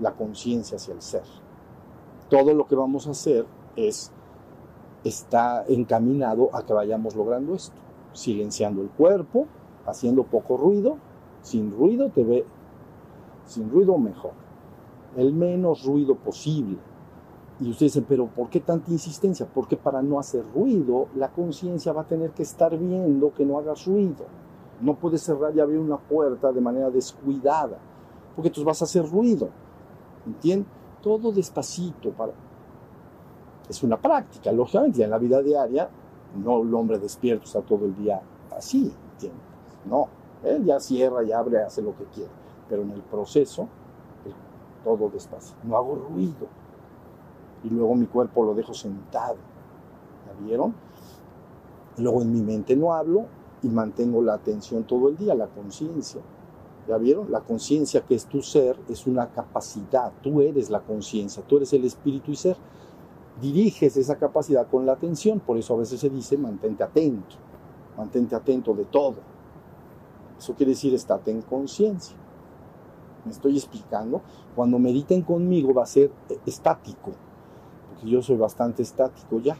la 0.00 0.12
conciencia, 0.12 0.76
hacia 0.76 0.94
el 0.94 1.02
ser. 1.02 1.22
Todo 2.28 2.52
lo 2.52 2.66
que 2.66 2.74
vamos 2.74 3.06
a 3.06 3.10
hacer 3.12 3.46
es 3.76 4.10
está 5.04 5.64
encaminado 5.68 6.50
a 6.52 6.64
que 6.64 6.72
vayamos 6.72 7.14
logrando 7.16 7.54
esto, 7.54 7.76
silenciando 8.12 8.82
el 8.82 8.88
cuerpo, 8.88 9.46
haciendo 9.86 10.24
poco 10.24 10.56
ruido, 10.56 10.96
sin 11.42 11.72
ruido 11.72 12.10
te 12.10 12.24
ve, 12.24 12.44
sin 13.46 13.70
ruido 13.70 13.98
mejor, 13.98 14.32
el 15.16 15.32
menos 15.32 15.84
ruido 15.84 16.16
posible. 16.16 16.78
Y 17.60 17.70
ustedes 17.70 17.92
dicen, 17.92 18.06
pero 18.08 18.26
¿por 18.26 18.48
qué 18.48 18.60
tanta 18.60 18.90
insistencia? 18.90 19.46
Porque 19.52 19.76
para 19.76 20.02
no 20.02 20.18
hacer 20.18 20.44
ruido, 20.52 21.08
la 21.14 21.30
conciencia 21.30 21.92
va 21.92 22.02
a 22.02 22.08
tener 22.08 22.30
que 22.30 22.42
estar 22.42 22.76
viendo 22.76 23.32
que 23.34 23.44
no 23.44 23.58
hagas 23.58 23.86
ruido. 23.86 24.24
No 24.80 24.96
puedes 24.96 25.22
cerrar 25.22 25.54
y 25.54 25.60
abrir 25.60 25.78
una 25.78 25.98
puerta 25.98 26.50
de 26.50 26.60
manera 26.60 26.90
descuidada, 26.90 27.78
porque 28.34 28.48
entonces 28.48 28.64
vas 28.64 28.82
a 28.82 28.86
hacer 28.86 29.08
ruido. 29.08 29.50
¿Entiendes? 30.26 30.68
Todo 31.02 31.30
despacito. 31.30 32.10
Para... 32.10 32.32
Es 33.68 33.82
una 33.82 33.96
práctica, 33.96 34.52
lógicamente, 34.52 34.98
ya 34.98 35.04
en 35.04 35.10
la 35.10 35.18
vida 35.18 35.40
diaria, 35.42 35.88
no 36.36 36.62
el 36.62 36.74
hombre 36.74 36.98
despierto 36.98 37.44
está 37.44 37.60
todo 37.60 37.84
el 37.84 37.94
día 37.96 38.20
así, 38.56 38.92
¿entiendes? 39.12 39.42
No, 39.84 40.08
él 40.44 40.64
ya 40.64 40.80
cierra 40.80 41.22
y 41.22 41.32
abre, 41.32 41.62
hace 41.62 41.82
lo 41.82 41.96
que 41.96 42.04
quiere, 42.04 42.30
pero 42.68 42.82
en 42.82 42.90
el 42.90 43.02
proceso, 43.02 43.68
todo 44.84 45.08
despacio. 45.10 45.56
No 45.62 45.76
hago 45.76 45.94
ruido. 45.94 46.48
Y 47.64 47.70
luego 47.70 47.94
mi 47.94 48.06
cuerpo 48.06 48.44
lo 48.44 48.54
dejo 48.54 48.74
sentado. 48.74 49.36
¿Ya 50.26 50.44
vieron? 50.44 50.74
Luego 51.98 52.22
en 52.22 52.32
mi 52.32 52.42
mente 52.42 52.74
no 52.74 52.92
hablo 52.92 53.26
y 53.62 53.68
mantengo 53.68 54.22
la 54.22 54.34
atención 54.34 54.84
todo 54.84 55.08
el 55.08 55.16
día, 55.16 55.34
la 55.34 55.46
conciencia. 55.46 56.20
¿Ya 56.88 56.98
vieron? 56.98 57.30
La 57.30 57.40
conciencia 57.40 58.00
que 58.00 58.16
es 58.16 58.26
tu 58.26 58.42
ser 58.42 58.76
es 58.88 59.06
una 59.06 59.28
capacidad. 59.28 60.12
Tú 60.20 60.40
eres 60.40 60.68
la 60.70 60.80
conciencia, 60.80 61.42
tú 61.46 61.58
eres 61.58 61.72
el 61.72 61.84
espíritu 61.84 62.32
y 62.32 62.36
ser. 62.36 62.56
Diriges 63.40 63.96
esa 63.96 64.16
capacidad 64.16 64.66
con 64.68 64.86
la 64.86 64.92
atención. 64.92 65.40
Por 65.40 65.58
eso 65.58 65.74
a 65.74 65.78
veces 65.78 66.00
se 66.00 66.10
dice 66.10 66.36
mantente 66.36 66.82
atento. 66.82 67.36
Mantente 67.96 68.34
atento 68.34 68.74
de 68.74 68.84
todo. 68.84 69.16
Eso 70.38 70.54
quiere 70.54 70.70
decir 70.70 70.94
estate 70.94 71.30
en 71.30 71.42
conciencia. 71.42 72.16
Me 73.24 73.32
estoy 73.32 73.56
explicando. 73.56 74.22
Cuando 74.54 74.78
mediten 74.78 75.22
conmigo 75.22 75.72
va 75.72 75.84
a 75.84 75.86
ser 75.86 76.10
eh, 76.28 76.38
estático. 76.46 77.12
Porque 77.88 78.08
yo 78.08 78.22
soy 78.22 78.36
bastante 78.36 78.82
estático 78.82 79.38
ya 79.38 79.56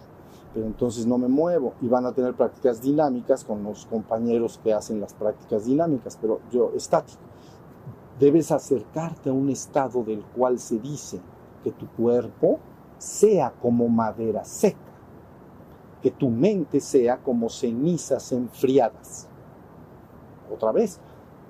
pero 0.53 0.67
entonces 0.67 1.07
no 1.07 1.19
me 1.19 1.29
muevo 1.29 1.75
y 1.81 1.89
van 1.89 2.07
a 2.07 2.13
tener 2.13 2.35
prácticas 2.35 2.83
dinámicas 2.83 3.45
con 3.45 3.63
los 3.63 3.87
compañeros 3.87 4.61
que 4.63 4.73
hacen 4.73 5.01
las 5.01 5.15
prácticas 5.15 5.65
dinámicas, 5.65 6.19
pero 6.21 6.41
yo 6.51 6.73
estático. 6.77 7.21
Debes 8.19 8.53
acercarte 8.53 9.31
a 9.31 9.33
un 9.33 9.49
estado 9.49 10.05
del 10.05 10.23
cual 10.23 10.59
se 10.59 10.79
dice 10.79 11.21
que 11.65 11.73
tu 11.73 11.87
cuerpo 11.89 12.59
sea 13.03 13.53
como 13.61 13.89
madera 13.89 14.45
seca, 14.45 14.79
que 16.01 16.11
tu 16.13 16.31
mente 16.31 16.81
sea 16.81 17.19
como 17.19 17.49
cenizas 17.49 18.31
enfriadas. 18.31 19.29
Otra 20.53 20.71
vez, 20.71 21.01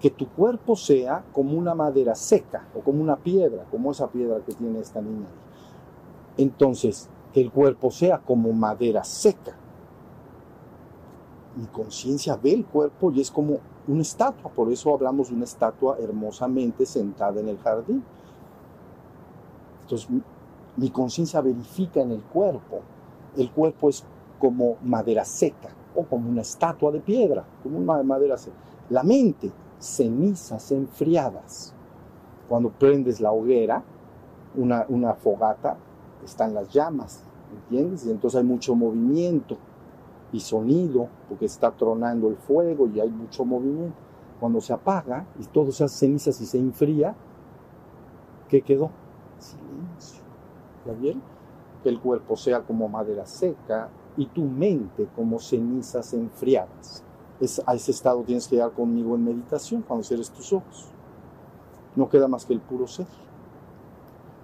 que 0.01 0.09
tu 0.09 0.27
cuerpo 0.29 0.75
sea 0.77 1.23
como 1.33 1.59
una 1.59 1.75
madera 1.75 2.15
seca 2.15 2.67
o 2.75 2.81
como 2.81 3.03
una 3.03 3.17
piedra, 3.17 3.67
como 3.71 3.91
esa 3.91 4.09
piedra 4.09 4.41
que 4.41 4.55
tiene 4.55 4.81
esta 4.81 5.03
niña. 5.03 5.29
Entonces, 6.39 7.11
que 7.35 7.43
el 7.43 7.53
cuerpo 7.53 7.91
sea 7.91 8.19
como 8.19 8.51
madera 8.53 9.05
seca. 9.05 9.55
Mi 11.55 11.67
conciencia 11.67 12.37
ve 12.43 12.55
el 12.55 12.65
cuerpo 12.65 13.13
y 13.13 13.21
es 13.21 13.31
como 13.31 13.59
una 13.87 14.01
estatua, 14.01 14.51
por 14.51 14.73
eso 14.73 14.95
hablamos 14.95 15.29
de 15.29 15.35
una 15.35 15.45
estatua 15.45 15.99
hermosamente 15.99 16.87
sentada 16.87 17.41
en 17.41 17.49
el 17.49 17.59
jardín. 17.59 18.03
Entonces, 19.83 20.09
mi, 20.77 20.91
conciencia 20.91 21.41
verifica 21.41 22.01
en 22.01 22.13
el 22.13 22.23
cuerpo. 22.23 22.81
El 23.37 23.51
cuerpo 23.51 23.89
es 23.89 24.05
como 24.39 24.77
madera 24.83 25.25
seca 25.25 25.71
o 25.95 26.05
como 26.05 26.31
una 26.31 26.43
estatua 26.43 26.91
de 26.91 27.01
piedra, 27.01 27.45
como 27.63 27.79
una 27.79 28.03
madera 28.03 28.37
seca. 28.37 28.57
La 28.91 29.03
mente, 29.03 29.51
cenizas 29.79 30.73
enfriadas. 30.73 31.75
Cuando 32.49 32.71
prendes 32.71 33.21
la 33.21 33.33
hoguera, 33.33 33.83
una, 34.55 34.85
una 34.89 35.15
fogata, 35.15 35.77
están 36.25 36.55
las 36.55 36.69
llamas, 36.71 37.25
¿entiendes? 37.53 38.07
Y 38.07 38.11
entonces 38.11 38.39
hay 38.39 38.47
mucho 38.47 38.75
movimiento 38.75 39.57
y 40.33 40.41
sonido, 40.41 41.09
porque 41.29 41.45
está 41.45 41.71
tronando 41.71 42.29
el 42.29 42.37
fuego 42.37 42.89
y 42.89 43.01
hay 43.01 43.11
mucho 43.11 43.45
movimiento. 43.45 43.97
Cuando 44.41 44.61
se 44.61 44.73
apaga 44.73 45.27
y 45.39 45.45
todo 45.45 45.71
se 45.71 45.85
hace 45.85 46.07
cenizas 46.07 46.41
y 46.41 46.47
se 46.47 46.59
enfría, 46.59 47.15
¿qué 48.49 48.63
quedó? 48.63 48.91
Silencio. 49.39 50.22
Que 51.83 51.89
el 51.89 52.01
cuerpo 52.01 52.37
sea 52.37 52.63
como 52.63 52.89
madera 52.89 53.27
seca 53.27 53.89
y 54.17 54.27
tu 54.27 54.43
mente 54.43 55.09
como 55.17 55.39
cenizas 55.39 56.13
enfriadas. 56.13 57.03
Es, 57.41 57.63
a 57.67 57.75
ese 57.75 57.91
estado 57.91 58.23
tienes 58.23 58.47
que 58.47 58.57
llegar 58.57 58.73
conmigo 58.73 59.15
en 59.15 59.25
meditación 59.25 59.83
cuando 59.83 60.05
cierres 60.05 60.31
tus 60.31 60.53
ojos. 60.53 60.91
No 61.97 62.09
queda 62.09 62.29
más 62.29 62.45
que 62.45 62.53
el 62.53 62.61
puro 62.61 62.87
ser. 62.87 63.07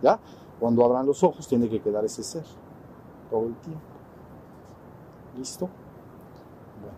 ¿Ya? 0.03 0.19
Cuando 0.59 0.85
abran 0.85 1.07
los 1.07 1.23
ojos 1.23 1.47
tiene 1.47 1.69
que 1.69 1.81
quedar 1.81 2.05
ese 2.05 2.23
ser 2.23 2.45
todo 3.31 3.47
el 3.47 3.55
tiempo. 3.57 3.81
¿Listo? 5.37 5.69
Bueno, 6.81 6.97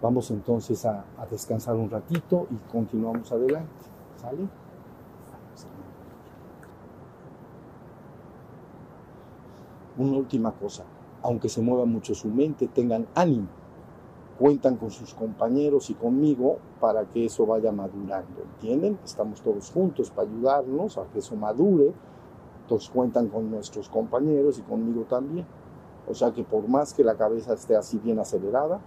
vamos 0.00 0.30
entonces 0.30 0.84
a, 0.84 1.04
a 1.18 1.26
descansar 1.26 1.74
un 1.74 1.90
ratito 1.90 2.46
y 2.50 2.70
continuamos 2.70 3.30
adelante. 3.32 3.70
¿Sale? 4.16 4.59
Una 10.00 10.16
última 10.16 10.52
cosa, 10.52 10.84
aunque 11.22 11.50
se 11.50 11.60
mueva 11.60 11.84
mucho 11.84 12.14
su 12.14 12.28
mente, 12.28 12.68
tengan 12.68 13.06
ánimo. 13.14 13.48
Cuentan 14.38 14.76
con 14.76 14.90
sus 14.90 15.12
compañeros 15.12 15.90
y 15.90 15.94
conmigo 15.94 16.56
para 16.80 17.04
que 17.04 17.26
eso 17.26 17.44
vaya 17.44 17.70
madurando, 17.70 18.40
¿entienden? 18.54 18.98
Estamos 19.04 19.42
todos 19.42 19.70
juntos 19.70 20.10
para 20.10 20.26
ayudarnos 20.26 20.96
a 20.96 21.04
que 21.12 21.18
eso 21.18 21.36
madure 21.36 21.92
todos 22.66 22.88
cuentan 22.88 23.28
con 23.28 23.50
nuestros 23.50 23.90
compañeros 23.90 24.58
y 24.58 24.62
conmigo 24.62 25.02
también. 25.02 25.44
O 26.08 26.14
sea 26.14 26.32
que 26.32 26.44
por 26.44 26.66
más 26.66 26.94
que 26.94 27.04
la 27.04 27.16
cabeza 27.16 27.52
esté 27.52 27.76
así 27.76 27.98
bien 27.98 28.18
acelerada, 28.20 28.80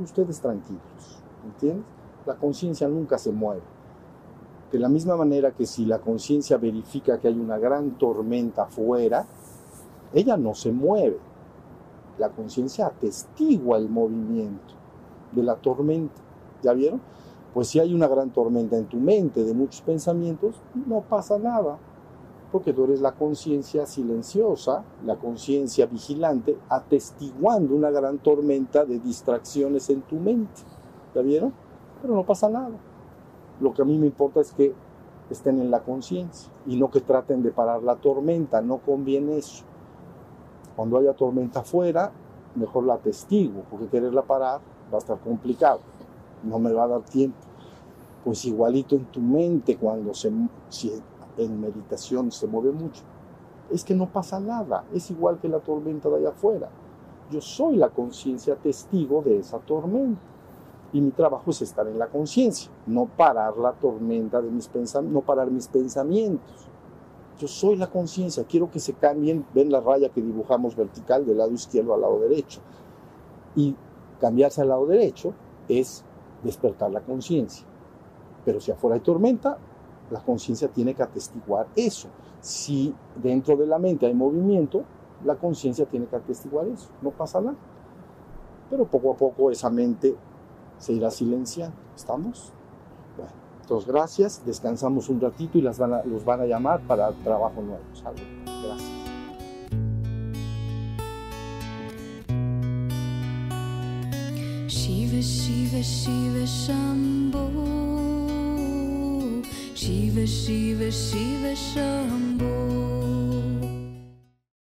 ustedes 0.00 0.38
tranquilos, 0.38 1.22
¿entiendes? 1.46 1.86
La 2.26 2.34
conciencia 2.34 2.88
nunca 2.88 3.16
se 3.16 3.32
mueve. 3.32 3.62
De 4.70 4.78
la 4.78 4.90
misma 4.90 5.16
manera 5.16 5.52
que 5.52 5.64
si 5.64 5.86
la 5.86 5.98
conciencia 5.98 6.58
verifica 6.58 7.18
que 7.18 7.28
hay 7.28 7.38
una 7.38 7.56
gran 7.56 7.92
tormenta 7.92 8.64
afuera, 8.64 9.26
ella 10.12 10.36
no 10.36 10.54
se 10.54 10.72
mueve. 10.72 11.18
La 12.18 12.30
conciencia 12.30 12.86
atestigua 12.86 13.78
el 13.78 13.88
movimiento 13.88 14.74
de 15.32 15.42
la 15.42 15.56
tormenta. 15.56 16.20
¿Ya 16.62 16.72
vieron? 16.72 17.00
Pues 17.54 17.68
si 17.68 17.80
hay 17.80 17.94
una 17.94 18.08
gran 18.08 18.30
tormenta 18.30 18.76
en 18.76 18.86
tu 18.86 18.98
mente 18.98 19.42
de 19.42 19.54
muchos 19.54 19.80
pensamientos, 19.82 20.56
no 20.86 21.00
pasa 21.00 21.38
nada 21.38 21.78
porque 22.50 22.72
tú 22.72 22.84
eres 22.84 23.00
la 23.00 23.12
conciencia 23.12 23.86
silenciosa, 23.86 24.82
la 25.04 25.16
conciencia 25.16 25.86
vigilante, 25.86 26.58
atestiguando 26.68 27.74
una 27.74 27.90
gran 27.90 28.18
tormenta 28.18 28.84
de 28.84 28.98
distracciones 28.98 29.88
en 29.90 30.02
tu 30.02 30.16
mente. 30.16 30.62
¿Ya 31.14 31.22
vieron? 31.22 31.52
Pero 32.02 32.14
no 32.14 32.24
pasa 32.24 32.48
nada. 32.48 32.76
Lo 33.60 33.72
que 33.72 33.82
a 33.82 33.84
mí 33.84 33.96
me 33.98 34.06
importa 34.06 34.40
es 34.40 34.52
que 34.52 34.74
estén 35.30 35.60
en 35.60 35.70
la 35.70 35.80
conciencia 35.80 36.50
y 36.66 36.76
no 36.76 36.90
que 36.90 37.00
traten 37.00 37.42
de 37.42 37.52
parar 37.52 37.82
la 37.84 37.96
tormenta, 37.96 38.60
no 38.60 38.78
conviene 38.78 39.38
eso. 39.38 39.64
Cuando 40.80 40.96
haya 40.96 41.12
tormenta 41.12 41.60
afuera, 41.60 42.10
mejor 42.54 42.84
la 42.84 42.96
testigo, 42.96 43.64
porque 43.68 43.86
quererla 43.88 44.22
parar 44.22 44.62
va 44.90 44.94
a 44.94 44.98
estar 44.98 45.18
complicado, 45.18 45.80
no 46.42 46.58
me 46.58 46.72
va 46.72 46.84
a 46.84 46.88
dar 46.88 47.02
tiempo. 47.02 47.36
Pues 48.24 48.46
igualito 48.46 48.96
en 48.96 49.04
tu 49.04 49.20
mente 49.20 49.76
cuando 49.76 50.14
se, 50.14 50.32
si 50.70 50.90
en 51.36 51.60
meditación 51.60 52.32
se 52.32 52.46
mueve 52.46 52.72
mucho, 52.72 53.02
es 53.70 53.84
que 53.84 53.94
no 53.94 54.06
pasa 54.06 54.40
nada, 54.40 54.86
es 54.94 55.10
igual 55.10 55.38
que 55.38 55.50
la 55.50 55.58
tormenta 55.58 56.08
de 56.08 56.16
allá 56.16 56.30
afuera. 56.30 56.70
Yo 57.30 57.42
soy 57.42 57.76
la 57.76 57.90
conciencia 57.90 58.56
testigo 58.56 59.20
de 59.20 59.36
esa 59.36 59.58
tormenta. 59.58 60.22
Y 60.94 61.02
mi 61.02 61.10
trabajo 61.10 61.50
es 61.50 61.60
estar 61.60 61.86
en 61.88 61.98
la 61.98 62.06
conciencia, 62.06 62.70
no 62.86 63.04
parar 63.04 63.54
la 63.58 63.72
tormenta 63.72 64.40
de 64.40 64.50
mis 64.50 64.66
pensamientos, 64.66 65.12
no 65.12 65.26
parar 65.26 65.50
mis 65.50 65.68
pensamientos. 65.68 66.69
Yo 67.40 67.48
soy 67.48 67.76
la 67.76 67.86
conciencia, 67.86 68.44
quiero 68.44 68.70
que 68.70 68.78
se 68.80 68.92
cambien, 68.92 69.46
ven 69.54 69.72
la 69.72 69.80
raya 69.80 70.10
que 70.10 70.20
dibujamos 70.20 70.76
vertical 70.76 71.24
del 71.24 71.38
lado 71.38 71.52
izquierdo 71.52 71.94
al 71.94 72.02
lado 72.02 72.20
derecho. 72.20 72.60
Y 73.56 73.74
cambiarse 74.20 74.60
al 74.60 74.68
lado 74.68 74.84
derecho 74.84 75.32
es 75.66 76.04
despertar 76.42 76.90
la 76.90 77.00
conciencia. 77.00 77.66
Pero 78.44 78.60
si 78.60 78.70
afuera 78.70 78.96
hay 78.96 79.00
tormenta, 79.00 79.56
la 80.10 80.20
conciencia 80.20 80.68
tiene 80.68 80.94
que 80.94 81.02
atestiguar 81.02 81.66
eso. 81.76 82.08
Si 82.42 82.94
dentro 83.16 83.56
de 83.56 83.66
la 83.66 83.78
mente 83.78 84.04
hay 84.04 84.12
movimiento, 84.12 84.84
la 85.24 85.36
conciencia 85.36 85.86
tiene 85.86 86.04
que 86.06 86.16
atestiguar 86.16 86.66
eso. 86.66 86.90
No 87.00 87.10
pasa 87.10 87.40
nada. 87.40 87.56
Pero 88.68 88.84
poco 88.84 89.12
a 89.12 89.16
poco 89.16 89.50
esa 89.50 89.70
mente 89.70 90.14
se 90.76 90.92
irá 90.92 91.10
silenciando. 91.10 91.76
¿Estamos? 91.96 92.52
Gracias. 93.86 94.42
Descansamos 94.44 95.08
un 95.08 95.20
ratito 95.20 95.58
y 95.58 95.62
las 95.62 95.78
van 95.78 95.94
a, 95.94 96.02
los 96.04 96.24
van 96.24 96.40
a 96.40 96.46
llamar 96.46 96.80
para 96.80 97.12
trabajo 97.12 97.62
nuevo. 97.62 97.80
Gracias. 98.02 99.00